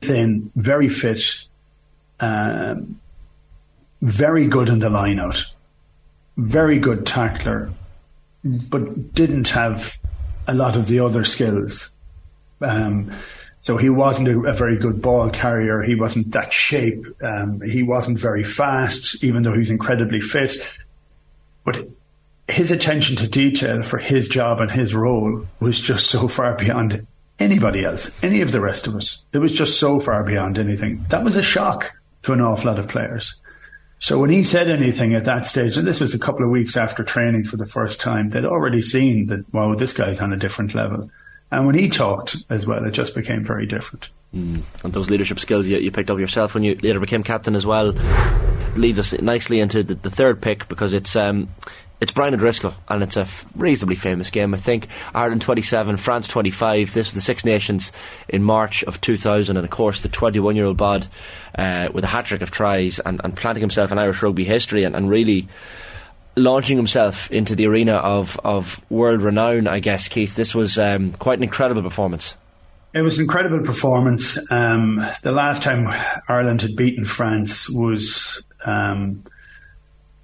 [0.00, 1.44] thin, very fit,
[2.18, 2.98] um,
[4.00, 5.44] very good in the line out,
[6.36, 7.70] very good tackler,
[8.42, 9.98] but didn't have
[10.48, 11.92] a lot of the other skills.
[12.60, 13.12] Um,
[13.58, 15.82] so he wasn't a, a, very good ball carrier.
[15.82, 17.04] He wasn't that shape.
[17.22, 20.56] Um, he wasn't very fast, even though he's incredibly fit.
[21.64, 21.86] But
[22.50, 27.06] his attention to detail for his job and his role was just so far beyond
[27.38, 29.22] anybody else, any of the rest of us.
[29.32, 31.04] It was just so far beyond anything.
[31.08, 33.34] That was a shock to an awful lot of players.
[33.98, 36.76] So when he said anything at that stage, and this was a couple of weeks
[36.76, 40.38] after training for the first time, they'd already seen that, wow, this guy's on a
[40.38, 41.10] different level.
[41.50, 44.08] And when he talked as well, it just became very different.
[44.34, 44.62] Mm.
[44.84, 47.66] And those leadership skills you, you, picked up yourself when you later became captain as
[47.66, 47.92] well
[48.76, 51.48] lead us nicely into the, the third pick because it's um,
[52.00, 54.88] it's Brian O'Driscoll, and it's a f- reasonably famous game, I think.
[55.14, 56.94] Ireland 27, France 25.
[56.94, 57.92] This was the Six Nations
[58.28, 61.06] in March of 2000, and of course, the 21 year old Bod
[61.56, 64.84] uh, with a hat trick of tries and, and, planting himself in Irish rugby history
[64.84, 65.46] and, and, really
[66.36, 70.36] launching himself into the arena of, of world renown, I guess, Keith.
[70.36, 72.34] This was um, quite an incredible performance.
[72.94, 74.38] It was an incredible performance.
[74.50, 75.86] Um, the last time
[76.28, 79.24] Ireland had beaten France was um,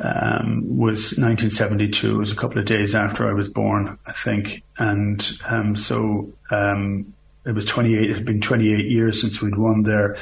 [0.00, 2.10] um, was 1972.
[2.10, 6.32] It was a couple of days after I was born, I think, and um, so
[6.50, 7.12] um,
[7.44, 8.10] it was 28.
[8.10, 10.16] It had been 28 years since we'd won there.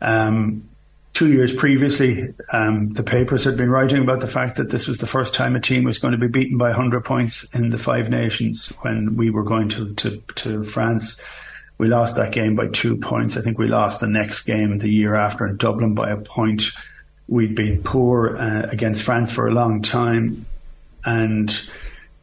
[0.00, 0.68] Um,
[1.12, 4.98] two years previously, um, the papers had been writing about the fact that this was
[4.98, 7.78] the first time a team was going to be beaten by 100 points in the
[7.78, 11.22] Five Nations when we were going to, to, to France.
[11.78, 13.36] We lost that game by two points.
[13.36, 16.64] I think we lost the next game the year after in Dublin by a point.
[17.28, 20.46] We'd been poor uh, against France for a long time.
[21.04, 21.50] And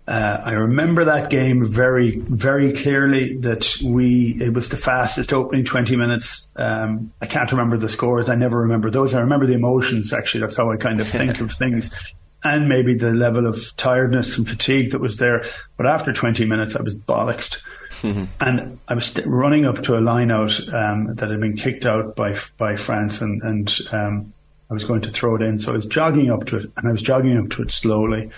[0.08, 3.38] uh, I remember that game very, very clearly.
[3.38, 6.50] That we it was the fastest opening twenty minutes.
[6.56, 8.28] Um, I can't remember the scores.
[8.28, 9.14] I never remember those.
[9.14, 10.12] I remember the emotions.
[10.12, 14.38] Actually, that's how I kind of think of things, and maybe the level of tiredness
[14.38, 15.44] and fatigue that was there.
[15.78, 17.62] But after twenty minutes, I was bollocksed.
[18.02, 18.24] Mm-hmm.
[18.40, 21.86] And I was st- running up to a line out um, that had been kicked
[21.86, 24.34] out by by France, and, and um,
[24.72, 25.60] I was going to throw it in.
[25.60, 28.32] So I was jogging up to it, and I was jogging up to it slowly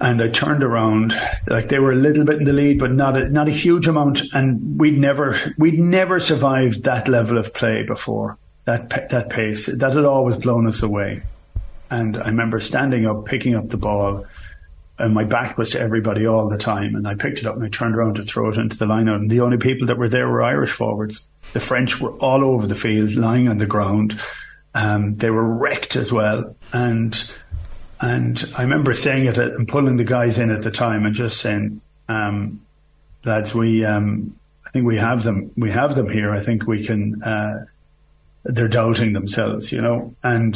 [0.00, 1.14] and I turned around
[1.46, 3.86] like they were a little bit in the lead, but not a, not a huge
[3.86, 4.22] amount.
[4.34, 9.66] And we'd never we'd never survived that level of play before that that pace.
[9.66, 11.22] That had always blown us away.
[11.90, 14.26] And I remember standing up, picking up the ball,
[14.98, 16.94] and my back was to everybody all the time.
[16.94, 19.08] And I picked it up and I turned around to throw it into the line.
[19.08, 21.26] And the only people that were there were Irish forwards.
[21.52, 24.20] The French were all over the field, lying on the ground.
[24.76, 27.32] Um, they were wrecked as well, and
[28.00, 31.40] and I remember saying it and pulling the guys in at the time and just
[31.40, 32.60] saying, um,
[33.24, 34.36] lads, we, um,
[34.66, 35.50] I think we have them.
[35.56, 36.30] We have them here.
[36.30, 37.64] I think we can, uh,
[38.44, 40.54] they're doubting themselves, you know, and,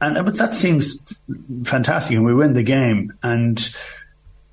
[0.00, 1.18] and, but that seems
[1.66, 2.16] fantastic.
[2.16, 3.12] And we win the game.
[3.22, 3.68] And,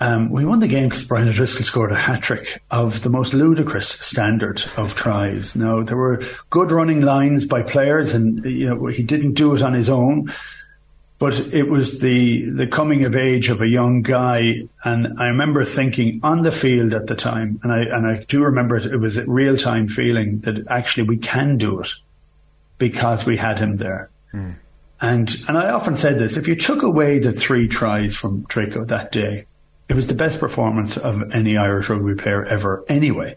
[0.01, 3.35] um, we won the game because Brian O'Driscoll scored a hat trick of the most
[3.35, 5.55] ludicrous standard of tries.
[5.55, 9.61] Now there were good running lines by players, and you know he didn't do it
[9.61, 10.33] on his own,
[11.19, 14.67] but it was the the coming of age of a young guy.
[14.83, 18.43] And I remember thinking on the field at the time, and I and I do
[18.43, 21.93] remember it, it was a real time feeling that actually we can do it
[22.79, 24.09] because we had him there.
[24.33, 24.55] Mm.
[24.99, 28.87] And and I often said this: if you took away the three tries from Drico
[28.87, 29.45] that day
[29.91, 33.35] it was the best performance of any Irish rugby player ever, anyway,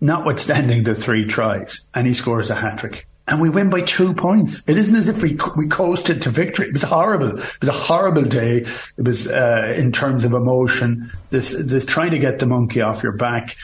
[0.00, 1.86] notwithstanding the three tries.
[1.92, 3.06] And he scores a hat trick.
[3.28, 4.62] And we win by two points.
[4.66, 6.68] It isn't as if we we coasted to victory.
[6.68, 7.38] It was horrible.
[7.38, 8.64] It was a horrible day.
[8.96, 11.12] It was uh, in terms of emotion.
[11.28, 13.54] This this trying to get the monkey off your back,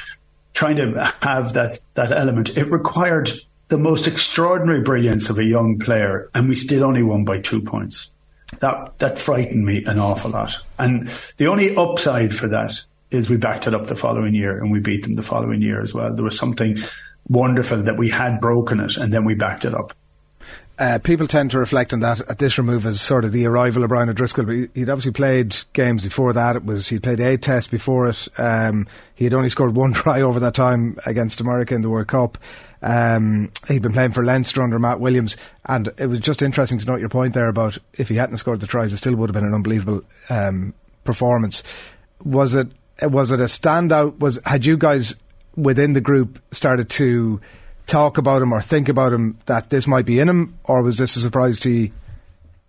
[0.53, 2.55] trying to have that that element.
[2.55, 3.31] It required
[3.69, 7.63] the most extraordinary brilliance of a young player, and we still only won by two
[7.63, 8.11] points
[8.59, 10.59] that that frightened me an awful lot.
[10.79, 12.73] And the only upside for that
[13.11, 15.81] is we backed it up the following year and we beat them the following year
[15.81, 16.15] as well.
[16.15, 16.79] There was something
[17.29, 19.93] wonderful that we had broken it and then we backed it up.
[20.79, 23.83] Uh, people tend to reflect on that at this remove as sort of the arrival
[23.83, 24.47] of Brian O'Driscoll.
[24.47, 26.57] But he'd obviously played games before that.
[26.57, 28.29] It was he'd played eight tests before it.
[28.39, 32.09] Um, he had only scored one try over that time against America in the World
[32.09, 32.39] Cup.
[32.83, 36.87] Um, he'd been playing for Leinster under Matt Williams, and it was just interesting to
[36.87, 39.35] note your point there about if he hadn't scored the tries, it still would have
[39.35, 41.63] been an unbelievable um, performance.
[42.25, 42.69] Was it?
[43.03, 44.19] Was it a standout?
[44.19, 45.17] Was had you guys
[45.57, 47.41] within the group started to
[47.87, 50.99] talk about him or think about him that this might be in him, or was
[50.99, 51.91] this a surprise to you?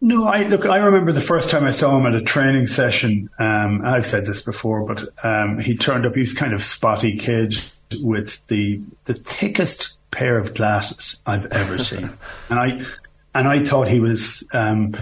[0.03, 0.65] No, I look.
[0.65, 3.29] I remember the first time I saw him at a training session.
[3.37, 6.15] Um, I've said this before, but um, he turned up.
[6.15, 7.55] He was kind of spotty kid
[8.01, 12.11] with the the thickest pair of glasses I've ever seen,
[12.49, 12.85] and I
[13.33, 14.47] and I thought he was.
[14.53, 14.95] Um,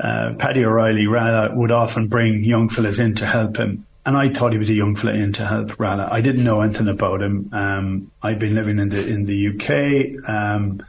[0.00, 4.28] uh, Paddy O'Reilly Rala would often bring young fellas in to help him, and I
[4.28, 6.10] thought he was a young fella in to help Rala.
[6.10, 7.48] I didn't know anything about him.
[7.52, 10.28] Um, I'd been living in the in the UK.
[10.28, 10.84] Um,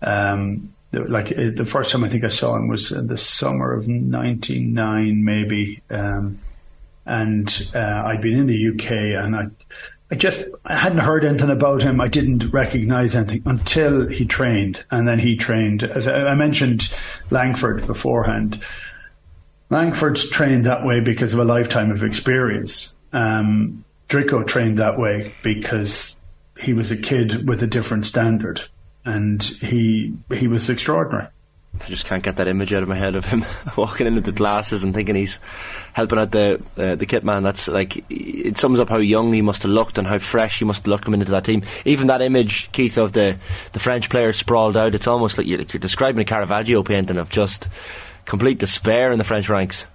[0.00, 3.72] um, like uh, the first time I think I saw him was in the summer
[3.72, 5.82] of '99, maybe.
[5.90, 6.38] Um,
[7.04, 8.90] and uh, I'd been in the UK,
[9.22, 9.46] and I
[10.10, 12.00] I just I hadn't heard anything about him.
[12.00, 15.82] I didn't recognise anything until he trained, and then he trained.
[15.82, 16.92] As I mentioned,
[17.30, 18.62] Langford beforehand.
[19.70, 22.94] Langford trained that way because of a lifetime of experience.
[23.12, 26.16] Um, Drico trained that way because
[26.58, 28.62] he was a kid with a different standard,
[29.04, 31.28] and he he was extraordinary.
[31.80, 33.44] I just can't get that image out of my head of him
[33.76, 35.38] walking in with the glasses and thinking he's
[35.92, 37.42] helping out the uh, the kit man.
[37.42, 40.64] That's like it sums up how young he must have looked and how fresh he
[40.64, 41.62] must have looked coming into that team.
[41.84, 43.38] Even that image, Keith, of the
[43.72, 44.94] the French player sprawled out.
[44.94, 47.68] It's almost like you're, like you're describing a Caravaggio painting of just
[48.24, 49.86] complete despair in the French ranks.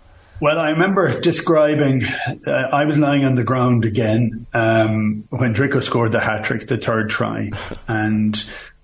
[0.41, 2.03] Well, I remember describing.
[2.45, 6.67] Uh, I was lying on the ground again um, when Drico scored the hat trick,
[6.67, 7.51] the third try,
[7.87, 8.43] and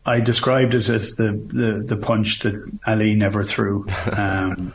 [0.09, 2.55] I described it as the, the, the punch that
[2.87, 3.85] Ali never threw.
[4.11, 4.73] Um,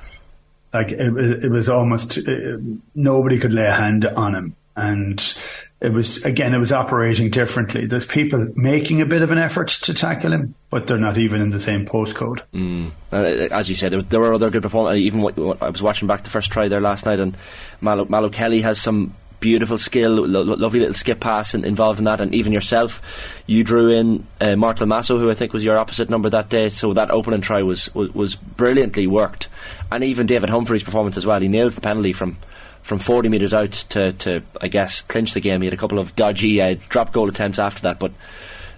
[0.72, 2.56] like it, it, was almost uh,
[2.94, 5.34] nobody could lay a hand on him, and
[5.80, 7.86] it was again it was operating differently.
[7.86, 11.40] There's people making a bit of an effort to tackle him, but they're not even
[11.40, 12.40] in the same postcode.
[12.52, 12.90] Mm.
[13.12, 15.04] Uh, as you said, there were other good performances.
[15.04, 17.36] Even what, I was watching back the first try there last night, and
[17.80, 19.14] Malo, Mal O'Kelly has some
[19.44, 23.02] beautiful skill, lo- lovely little skip pass in, involved in that, and even yourself,
[23.46, 26.48] you drew in uh, Marc Dal Maso, who I think was your opposite number that
[26.48, 26.70] day.
[26.70, 29.48] So that opening try was, was, was brilliantly worked,
[29.92, 31.40] and even David Humphreys' performance as well.
[31.40, 32.38] He nails the penalty from
[32.82, 35.62] from 40 metres out to, to, I guess, clinch the game.
[35.62, 38.12] He had a couple of dodgy uh, drop goal attempts after that, but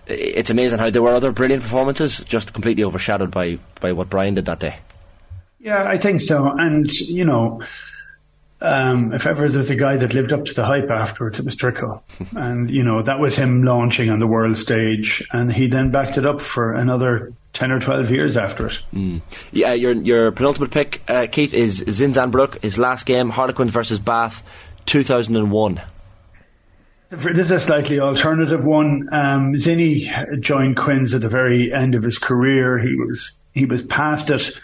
[0.07, 4.35] it's amazing how there were other brilliant performances, just completely overshadowed by, by what Brian
[4.35, 4.76] did that day.
[5.59, 6.46] Yeah, I think so.
[6.46, 7.61] And, you know,
[8.60, 11.56] um, if ever there's a guy that lived up to the hype afterwards, it was
[11.56, 12.02] Drico.
[12.36, 15.26] and, you know, that was him launching on the world stage.
[15.32, 18.82] And he then backed it up for another 10 or 12 years after it.
[18.94, 19.20] Mm.
[19.52, 22.62] Yeah, your your penultimate pick, uh, Keith, is Zinzan Brooke.
[22.62, 24.42] His last game, Harlequins versus Bath,
[24.86, 25.80] 2001.
[27.08, 29.08] This is a slightly alternative one.
[29.12, 32.78] Um, Zinny joined Quins at the very end of his career.
[32.78, 34.60] He was he was past it.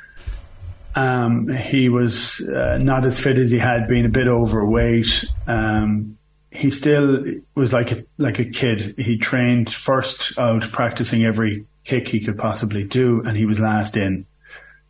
[0.95, 5.25] Um, he was uh, not as fit as he had been, a bit overweight.
[5.47, 6.19] Um,
[6.51, 7.25] he still
[7.55, 8.95] was like a, like a kid.
[8.99, 13.97] He trained first out practicing every kick he could possibly do, and he was last
[13.97, 14.27] in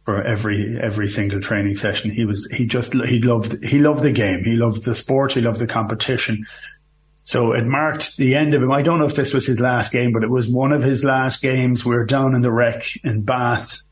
[0.04, 2.10] for every every single training session.
[2.10, 4.44] He was he just he loved he loved the game.
[4.44, 5.32] He loved the sport.
[5.32, 6.46] He loved the competition.
[7.24, 8.72] So it marked the end of him.
[8.72, 11.04] I don't know if this was his last game, but it was one of his
[11.04, 11.84] last games.
[11.84, 13.82] We were down in the Rec in Bath,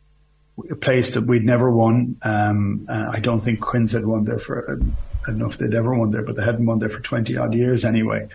[0.71, 2.17] a place that we'd never won.
[2.23, 4.81] Um, I don't think Quins had won there for.
[5.23, 7.37] I don't know if they'd ever won there, but they hadn't won there for twenty
[7.37, 8.29] odd years anyway.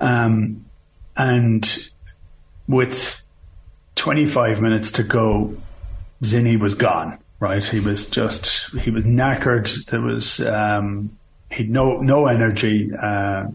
[0.00, 0.64] Um,
[1.16, 1.90] and
[2.68, 3.22] with
[3.96, 5.56] 25 minutes to go,
[6.22, 7.18] Zinny was gone.
[7.40, 9.86] Right, he was just he was knackered.
[9.86, 11.16] There was um,
[11.52, 12.90] he'd no no energy.
[12.92, 13.46] Uh,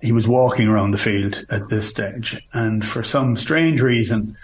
[0.00, 4.36] he was walking around the field at this stage, and for some strange reason,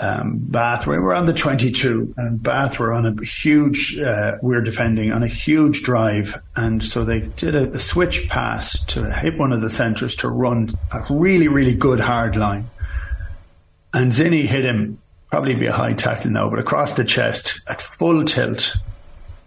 [0.00, 3.98] um, Bath we were on the 22, and Bath were on a huge.
[3.98, 8.28] Uh, we are defending on a huge drive, and so they did a, a switch
[8.28, 12.68] pass to hit one of the centres to run a really really good hard line
[13.94, 14.98] and Zinny hit him,
[15.30, 18.76] probably be a high tackle now, but across the chest at full tilt,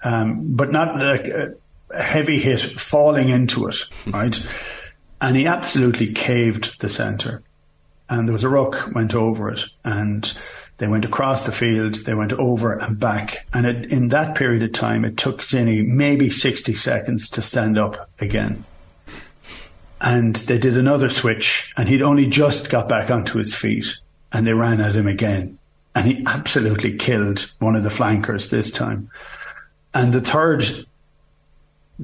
[0.03, 1.53] um, but not like a,
[1.91, 3.75] a heavy hit falling into it,
[4.07, 4.39] right?
[5.19, 7.43] And he absolutely caved the centre.
[8.09, 10.31] And there was a ruck went over it, and
[10.77, 13.47] they went across the field, they went over and back.
[13.53, 17.77] And it, in that period of time, it took Zinny maybe 60 seconds to stand
[17.77, 18.63] up again.
[19.99, 23.99] And they did another switch, and he'd only just got back onto his feet
[24.31, 25.57] and they ran at him again.
[25.95, 29.09] And he absolutely killed one of the flankers this time.
[29.93, 30.63] And the third,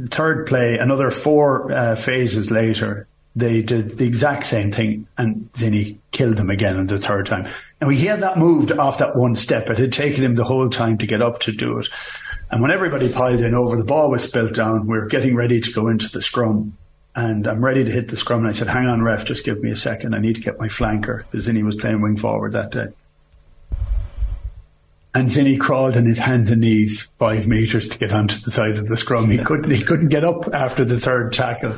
[0.10, 5.98] third play, another four uh, phases later, they did the exact same thing, and Zinny
[6.12, 7.48] killed them again on the third time.
[7.82, 9.70] And he had that moved off that one step.
[9.70, 11.88] It had taken him the whole time to get up to do it.
[12.52, 14.86] And when everybody piled in over, the ball was spilt down.
[14.86, 16.78] We were getting ready to go into the scrum
[17.16, 18.40] and I'm ready to hit the scrum.
[18.40, 20.16] And I said, hang on, ref, just give me a second.
[20.16, 22.88] I need to get my flanker because Zinny was playing wing forward that day.
[25.16, 28.80] And Zinny crawled on his hands and knees five meters to get onto the side
[28.80, 29.30] of the scrum.
[29.30, 31.74] He couldn't, he couldn't get up after the third tackle.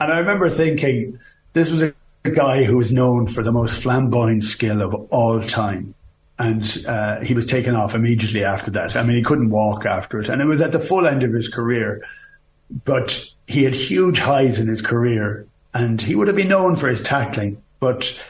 [0.00, 1.18] And I remember thinking,
[1.52, 1.94] this was a
[2.30, 5.94] guy who was known for the most flamboyant skill of all time.
[6.38, 8.96] And uh, he was taken off immediately after that.
[8.96, 10.28] I mean, he couldn't walk after it.
[10.28, 12.02] And it was at the full end of his career.
[12.84, 16.88] But he had huge highs in his career and he would have been known for
[16.88, 18.26] his tackling, but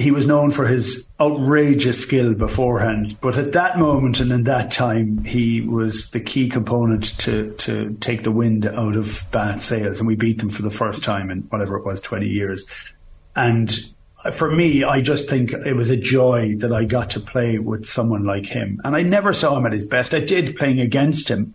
[0.00, 3.16] he was known for his outrageous skill beforehand.
[3.20, 7.96] But at that moment and in that time, he was the key component to, to
[8.00, 9.98] take the wind out of Bath's sails.
[9.98, 12.64] And we beat them for the first time in whatever it was, 20 years.
[13.36, 13.72] And
[14.32, 17.84] for me, I just think it was a joy that I got to play with
[17.86, 18.80] someone like him.
[18.84, 20.14] And I never saw him at his best.
[20.14, 21.54] I did playing against him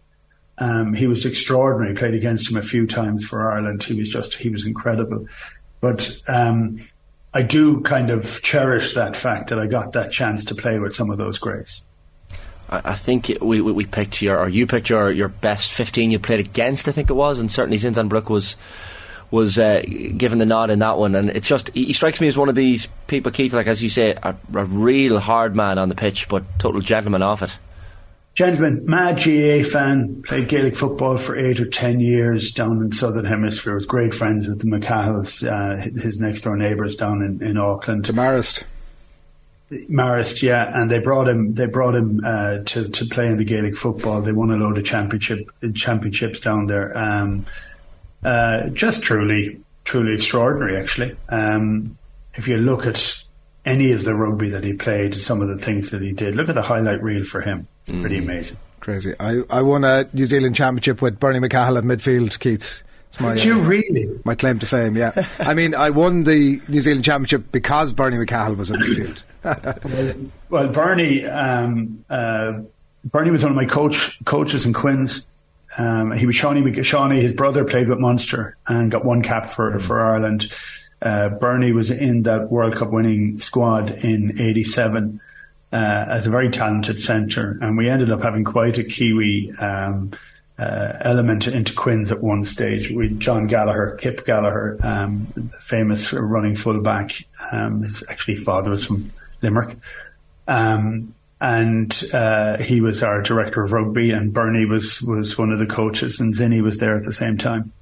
[0.57, 1.95] um, he was extraordinary.
[1.95, 3.83] Played against him a few times for Ireland.
[3.83, 5.27] He was just he was incredible.
[5.81, 6.79] But um,
[7.35, 10.95] I do kind of cherish that fact that I got that chance to play with
[10.95, 11.83] some of those greats.
[12.69, 16.39] I think we, we, picked your or you picked your, your best fifteen you played
[16.39, 16.87] against.
[16.87, 18.55] I think it was, and certainly Zinzan Brooke was
[19.29, 19.83] was uh,
[20.17, 21.13] given the nod in that one.
[21.13, 23.89] And it's just he strikes me as one of these people, Keith, like as you
[23.89, 27.55] say, a, a real hard man on the pitch, but total gentleman off it.
[28.35, 33.23] Gentleman, mad GAA fan, played Gaelic football for eight or ten years down in Southern
[33.23, 33.73] Hemisphere.
[33.73, 38.03] Was great friends with the McCahills, uh, his next door neighbours down in, in Auckland.
[38.03, 38.65] Marist.
[39.71, 41.53] Marist, yeah, and they brought him.
[41.53, 44.21] They brought him uh, to to play in the Gaelic football.
[44.21, 46.95] They won a load of championship championships down there.
[46.95, 47.45] Um,
[48.21, 51.15] uh, just truly, truly extraordinary, actually.
[51.29, 51.97] Um,
[52.33, 53.23] if you look at
[53.65, 56.49] any of the rugby that he played, some of the things that he did, look
[56.49, 57.67] at the highlight reel for him.
[57.81, 58.01] It's mm.
[58.01, 58.57] pretty amazing.
[58.79, 59.15] Crazy.
[59.19, 62.83] I, I won a New Zealand championship with Bernie McCahill at midfield, Keith.
[63.09, 64.19] It's my, Did you uh, really?
[64.23, 65.27] My claim to fame, yeah.
[65.39, 69.23] I mean, I won the New Zealand championship because Bernie McCahill was at midfield.
[69.43, 72.59] well, well, Bernie, um, uh,
[73.05, 75.27] Bernie was one of my coach coaches in Quins.
[75.77, 79.71] Um, he was Seanie, Seanie, his brother played with Munster and got one cap for,
[79.71, 79.81] mm.
[79.81, 80.51] for Ireland.
[81.05, 85.21] Uh, Bernie was in that World Cup winning squad in 87
[85.71, 87.59] uh, as a very talented centre.
[87.61, 90.11] And we ended up having quite a Kiwi um,
[90.57, 92.89] uh, element into Quins at one stage.
[92.89, 95.27] We John Gallagher, Kip Gallagher, um,
[95.61, 97.11] famous for running fullback.
[97.51, 99.11] Um, his actually father was from
[99.43, 99.77] Limerick.
[100.47, 105.59] Um, and uh, he was our director of rugby, and Bernie was was one of
[105.59, 107.73] the coaches, and Zinny was there at the same time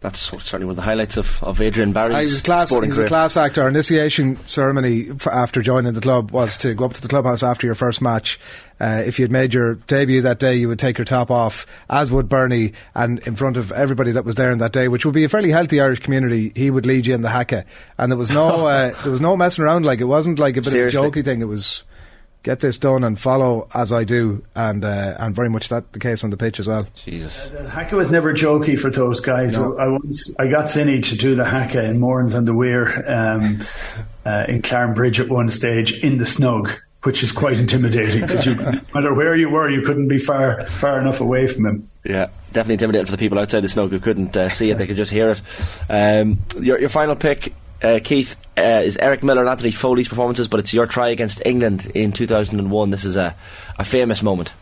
[0.00, 2.92] that's certainly one of the highlights of, of Adrian Barry's he was class, sporting he
[2.92, 3.06] was career.
[3.06, 3.62] a class actor.
[3.62, 7.66] Our initiation ceremony after joining the club was to go up to the clubhouse after
[7.66, 8.38] your first match.
[8.78, 11.66] Uh, if you had made your debut that day, you would take your top off,
[11.90, 15.04] as would Bernie, and in front of everybody that was there on that day, which
[15.04, 17.64] would be a fairly healthy Irish community, he would lead you in the haka.
[17.98, 19.84] And there was no, uh, there was no messing around.
[19.84, 20.98] Like it wasn't like a bit Seriously?
[21.00, 21.40] of a jokey thing.
[21.40, 21.82] It was
[22.48, 25.98] get this done and follow as I do, and uh, and very much that the
[25.98, 26.86] case on the pitch as well.
[26.94, 29.58] Jesus, uh, the haka was never jokey for those guys.
[29.58, 29.76] No.
[29.76, 33.62] I once I got Zinny to do the haka in Mournes and the Weir um,
[34.24, 34.62] uh, in
[34.94, 36.70] Bridge at one stage in the snug.
[37.04, 41.00] Which is quite intimidating because no matter where you were, you couldn't be far far
[41.00, 41.90] enough away from him.
[42.02, 44.86] Yeah, definitely intimidating for the people outside the snug who couldn't uh, see it; they
[44.88, 45.40] could just hear it.
[45.88, 50.48] Um, your, your final pick uh, Keith, uh, is Eric Miller and Anthony Foley's performances,
[50.48, 52.90] but it's your try against England in 2001.
[52.90, 53.34] This is a,
[53.78, 54.52] a famous moment.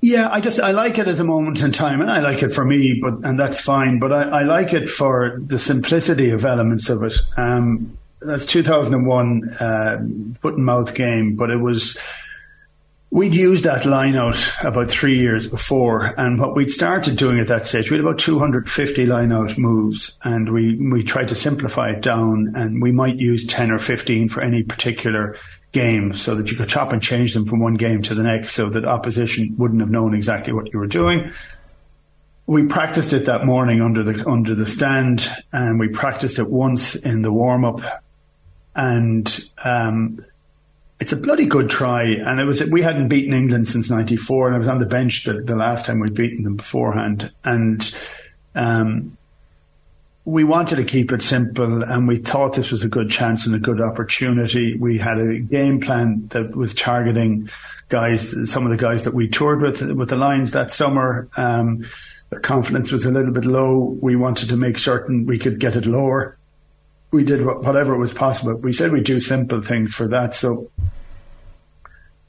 [0.00, 2.52] Yeah, I just I like it as a moment in time, and I like it
[2.52, 3.98] for me, but and that's fine.
[3.98, 7.14] But I, I like it for the simplicity of elements of it.
[7.36, 9.98] Um, that's 2001 uh,
[10.40, 11.98] foot and mouth game, but it was
[13.10, 17.46] We'd used that line out about three years before, and what we'd started doing at
[17.46, 21.90] that stage, we had about 250 line out moves, and we, we tried to simplify
[21.90, 25.36] it down, and we might use 10 or 15 for any particular
[25.70, 28.54] game so that you could chop and change them from one game to the next
[28.54, 31.30] so that opposition wouldn't have known exactly what you were doing.
[32.46, 36.94] We practiced it that morning under the under the stand, and we practiced it once
[36.94, 37.80] in the warm up,
[38.74, 40.24] and um,
[40.98, 42.02] it's a bloody good try.
[42.02, 45.24] And it was we hadn't beaten England since '94, and I was on the bench
[45.24, 47.94] the, the last time we'd beaten them beforehand, and
[48.54, 49.16] um,
[50.24, 53.54] we wanted to keep it simple, and we thought this was a good chance and
[53.54, 54.76] a good opportunity.
[54.76, 57.50] We had a game plan that was targeting
[57.88, 61.28] guys, some of the guys that we toured with with the Lions that summer.
[61.36, 61.86] Um,
[62.30, 63.96] their confidence was a little bit low.
[64.00, 66.36] We wanted to make certain we could get it lower
[67.10, 68.54] we did whatever was possible.
[68.54, 70.34] We said we'd do simple things for that.
[70.34, 70.70] So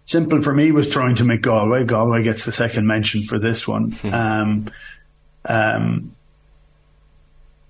[0.06, 1.86] simple for me was throwing to Mick Galwey.
[1.86, 3.92] Galwey gets the second mention for this one.
[3.92, 4.14] Hmm.
[4.14, 4.66] Um,
[5.46, 6.16] um,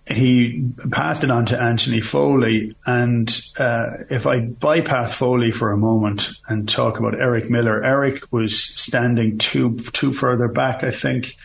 [0.09, 2.75] he passed it on to Anthony Foley.
[2.85, 8.31] And uh, if I bypass Foley for a moment and talk about Eric Miller, Eric
[8.31, 11.35] was standing two two further back, I think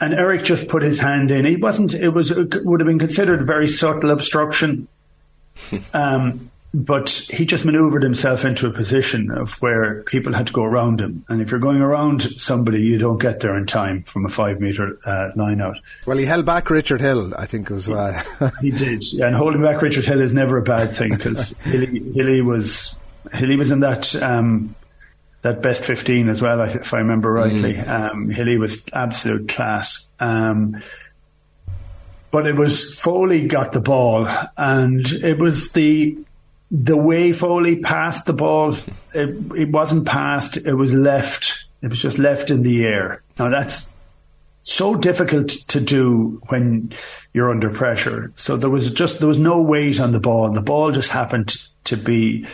[0.00, 1.44] and Eric just put his hand in.
[1.44, 1.94] He wasn't.
[1.94, 4.88] It was it would have been considered a very subtle obstruction,
[5.94, 10.64] um, but he just manoeuvred himself into a position of where people had to go
[10.64, 11.24] around him.
[11.28, 14.60] And if you're going around somebody, you don't get there in time from a five
[14.60, 15.78] meter uh, line out.
[16.04, 18.22] Well, he held back Richard Hill, I think, as well.
[18.60, 22.42] he did, and holding back Richard Hill is never a bad thing because Hilly, Hilly
[22.42, 22.98] was
[23.32, 24.14] Hilly was in that.
[24.22, 24.74] Um,
[25.46, 27.74] that best 15 as well, if I remember rightly.
[27.74, 27.88] Mm.
[27.88, 30.10] Um, Hilly was absolute class.
[30.18, 30.82] Um,
[32.32, 36.18] but it was Foley got the ball, and it was the
[36.70, 38.76] the way Foley passed the ball.
[39.14, 41.64] It, it wasn't passed; it was left.
[41.80, 43.22] It was just left in the air.
[43.38, 43.90] Now that's
[44.62, 46.92] so difficult to do when
[47.32, 48.32] you're under pressure.
[48.34, 50.50] So there was just there was no weight on the ball.
[50.50, 52.46] The ball just happened to be.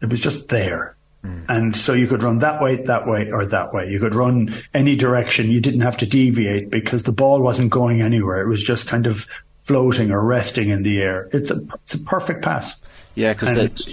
[0.00, 0.95] It was just there.
[1.26, 1.44] Mm.
[1.48, 3.88] And so you could run that way, that way, or that way.
[3.88, 5.50] You could run any direction.
[5.50, 8.40] You didn't have to deviate because the ball wasn't going anywhere.
[8.40, 9.26] It was just kind of
[9.60, 11.28] floating or resting in the air.
[11.32, 12.80] It's a it's a perfect pass.
[13.16, 13.88] Yeah, because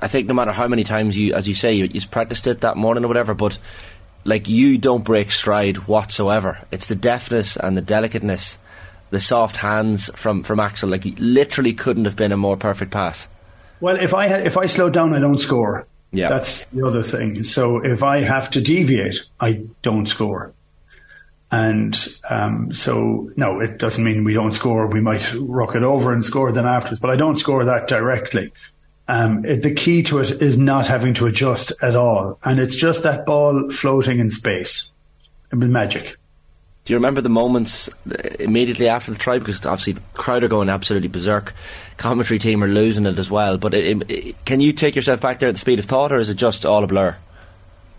[0.00, 2.60] I think no matter how many times you, as you say, you, you practiced it
[2.60, 3.58] that morning or whatever, but
[4.24, 6.64] like you don't break stride whatsoever.
[6.70, 8.56] It's the deftness and the delicateness,
[9.10, 10.88] the soft hands from from Axel.
[10.88, 13.26] Like he literally couldn't have been a more perfect pass.
[13.80, 15.86] Well, if I had, if I slow down, I don't score.
[16.10, 16.28] Yeah.
[16.28, 17.42] that's the other thing.
[17.42, 20.52] So if I have to deviate, I don't score.
[21.50, 21.96] And
[22.28, 24.86] um, so, no, it doesn't mean we don't score.
[24.86, 28.52] We might rock it over and score then afterwards, but I don't score that directly.
[29.08, 32.76] Um, it, the key to it is not having to adjust at all, and it's
[32.76, 34.92] just that ball floating in space.
[35.50, 36.17] It was magic.
[36.88, 39.38] Do you remember the moments uh, immediately after the try?
[39.38, 41.52] Because obviously the crowd are going absolutely berserk.
[41.98, 43.58] Commentary team are losing it as well.
[43.58, 46.16] But it, it, can you take yourself back there at the speed of thought, or
[46.16, 47.14] is it just all a blur?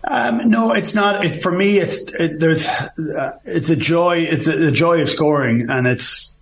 [0.02, 1.24] Um, no, it's not.
[1.24, 4.22] It, for me, it's it, there's uh, it's a joy.
[4.22, 6.36] It's a, the joy of scoring, and it's.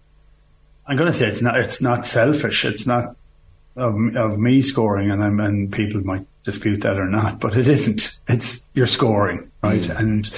[0.87, 1.59] I'm going to say it's not.
[1.59, 2.65] It's not selfish.
[2.65, 3.15] It's not
[3.77, 7.69] of, of me scoring, and I'm, and people might dispute that or not, but it
[7.69, 8.21] isn't.
[8.27, 9.87] It's you're scoring, right?
[9.87, 10.31] And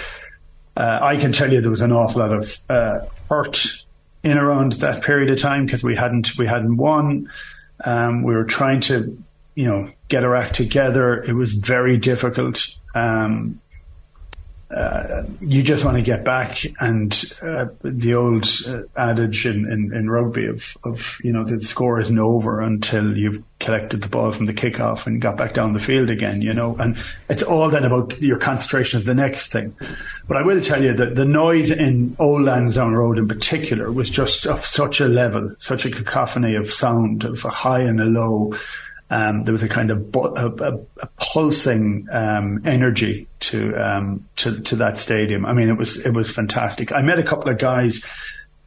[0.81, 3.85] uh, I can tell you there was an awful lot of uh, hurt
[4.23, 7.31] in around that period of time because we hadn't we hadn't won.
[7.85, 9.23] Um, we were trying to,
[9.55, 11.23] you know, get our act together.
[11.23, 12.67] It was very difficult.
[12.95, 13.60] Um,
[14.75, 19.93] uh, you just want to get back, and uh, the old uh, adage in, in,
[19.93, 24.31] in rugby of, of you know the score isn't over until you've collected the ball
[24.31, 26.41] from the kickoff and got back down the field again.
[26.41, 26.97] You know, and
[27.29, 29.75] it's all then about your concentration of the next thing.
[30.29, 34.09] But I will tell you that the noise in Old Lansdowne Road in particular was
[34.09, 38.05] just of such a level, such a cacophony of sound, of a high and a
[38.05, 38.55] low.
[39.11, 44.29] Um, there was a kind of bu- a, a, a pulsing um, energy to, um,
[44.37, 45.45] to to that stadium.
[45.45, 46.93] I mean, it was it was fantastic.
[46.93, 48.05] I met a couple of guys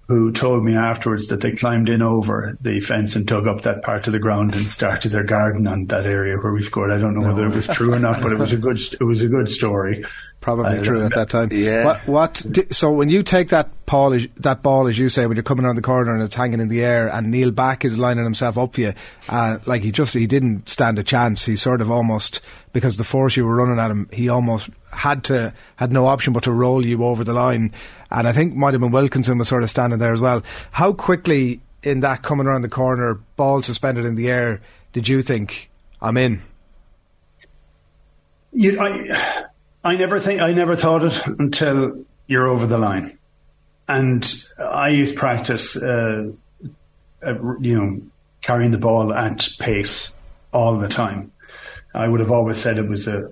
[0.07, 3.83] who told me afterwards that they climbed in over the fence and dug up that
[3.83, 6.91] part of the ground and started their garden on that area where we scored.
[6.91, 9.03] I don't know whether it was true or not, but it was a good it
[9.03, 10.03] was a good story.
[10.43, 11.53] Probably true at that time.
[11.53, 11.85] Yeah.
[11.85, 12.05] What?
[12.05, 15.37] what di- so when you take that ball, as, that ball, as you say, when
[15.37, 17.97] you're coming around the corner and it's hanging in the air, and Neil Back is
[17.97, 18.93] lining himself up for you,
[19.29, 21.45] uh, like he just he didn't stand a chance.
[21.45, 22.41] He sort of almost
[22.73, 26.33] because the force you were running at him, he almost had to had no option
[26.33, 27.71] but to roll you over the line.
[28.11, 30.43] And I think might have been Wilkinson was sort of standing there as well.
[30.71, 35.21] How quickly in that coming around the corner, ball suspended in the air, did you
[35.21, 35.71] think
[36.01, 36.41] I'm in?
[38.51, 39.42] You, I,
[39.83, 43.17] I never think I never thought it until you're over the line,
[43.87, 46.31] and I used practice, uh,
[47.21, 48.01] uh, you know,
[48.41, 50.13] carrying the ball at pace
[50.53, 51.31] all the time.
[51.93, 53.29] I would have always said it was a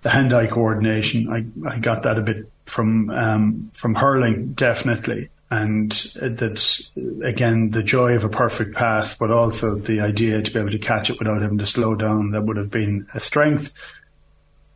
[0.00, 1.30] the hand-eye coordination.
[1.30, 6.90] I, I got that a bit from um, from hurling, definitely, and that's
[7.22, 10.78] again the joy of a perfect pass, but also the idea to be able to
[10.78, 12.30] catch it without having to slow down.
[12.30, 13.74] That would have been a strength.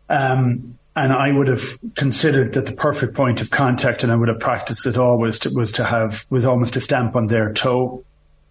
[0.09, 4.29] Um, and I would have considered that the perfect point of contact, and I would
[4.29, 8.03] have practiced it always, to, was to have, was almost a stamp on their toe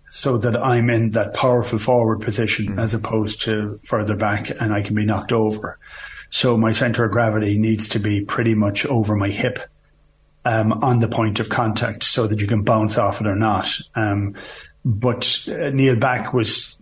[0.10, 4.84] so that I'm in that powerful forward position as opposed to further back and I
[4.84, 5.80] can be knocked over.
[6.30, 9.60] So my center of gravity needs to be pretty much over my hip.
[10.48, 13.80] Um, on the point of contact so that you can bounce off it or not.
[13.96, 14.36] Um,
[14.86, 16.75] but uh, Neil Back was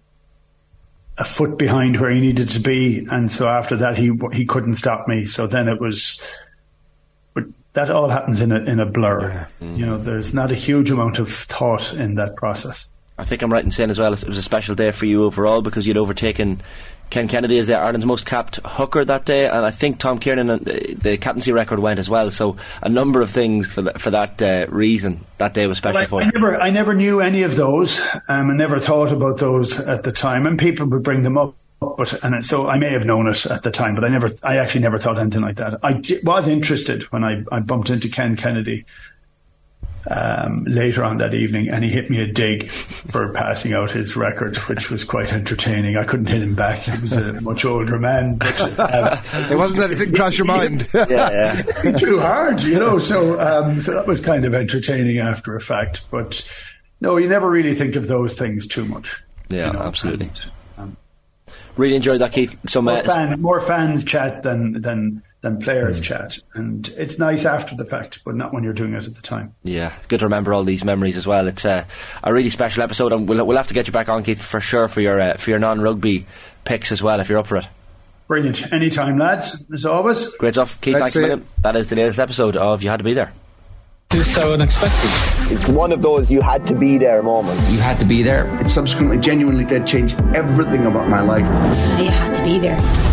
[1.18, 4.76] a foot behind where he needed to be, and so after that he he couldn't
[4.76, 5.26] stop me.
[5.26, 6.20] So then it was,
[7.34, 9.48] but that all happens in a in a blur.
[9.62, 12.88] You know, there's not a huge amount of thought in that process.
[13.18, 15.24] I think I'm right in saying as well it was a special day for you
[15.24, 16.62] overall because you'd overtaken
[17.14, 20.50] Ken Kennedy is the Ireland's most capped hooker that day, and I think Tom Kiernan
[20.50, 22.32] uh, the captaincy record went as well.
[22.32, 26.00] So a number of things for th- for that uh, reason that day was special
[26.00, 28.00] Well, for I, I never I never knew any of those.
[28.28, 31.54] Um, I never thought about those at the time, and people would bring them up.
[31.80, 34.58] But and so I may have known it at the time, but I never, I
[34.58, 35.80] actually never thought anything like that.
[35.84, 38.86] I was interested when I, I bumped into Ken Kennedy
[40.10, 44.16] um, later on that evening, and he hit me a dig for passing out his
[44.16, 45.98] record, which was quite entertaining.
[45.98, 48.36] I couldn't hit him back; he was a much older man.
[48.36, 50.88] But, um, It wasn't that it didn't cross your mind.
[50.94, 51.92] yeah, yeah.
[51.92, 53.00] too hard, you know.
[53.00, 56.02] So, um, so that was kind of entertaining after a fact.
[56.12, 56.48] But
[57.02, 59.24] no, you never really think of those things too much.
[59.50, 60.32] Yeah, you know, absolutely.
[60.78, 60.98] and,
[61.78, 62.56] Really enjoyed that, Keith.
[62.68, 67.46] Some more, uh, fan, more fans chat than than than players chat, and it's nice
[67.46, 69.54] after the fact, but not when you're doing it at the time.
[69.62, 71.48] Yeah, good to remember all these memories as well.
[71.50, 71.84] It's uh,
[72.24, 74.62] a really special episode, and we'll, we'll have to get you back on, Keith, for
[74.62, 76.26] sure for your uh, for your non-rugby
[76.64, 77.68] picks as well, if you're up for it.
[78.28, 78.72] Brilliant.
[78.72, 79.68] Anytime, lads.
[79.72, 80.30] As always.
[80.38, 80.94] Great stuff, Keith.
[80.94, 81.48] Let's thanks a million.
[81.62, 83.34] That is the latest episode of You Had to Be There.
[84.12, 85.10] Too so unexpected.
[85.52, 87.70] It's one of those you had to be there moments.
[87.70, 88.48] You had to be there.
[88.62, 91.46] It subsequently genuinely did change everything about my life.
[92.00, 93.13] You had to be there.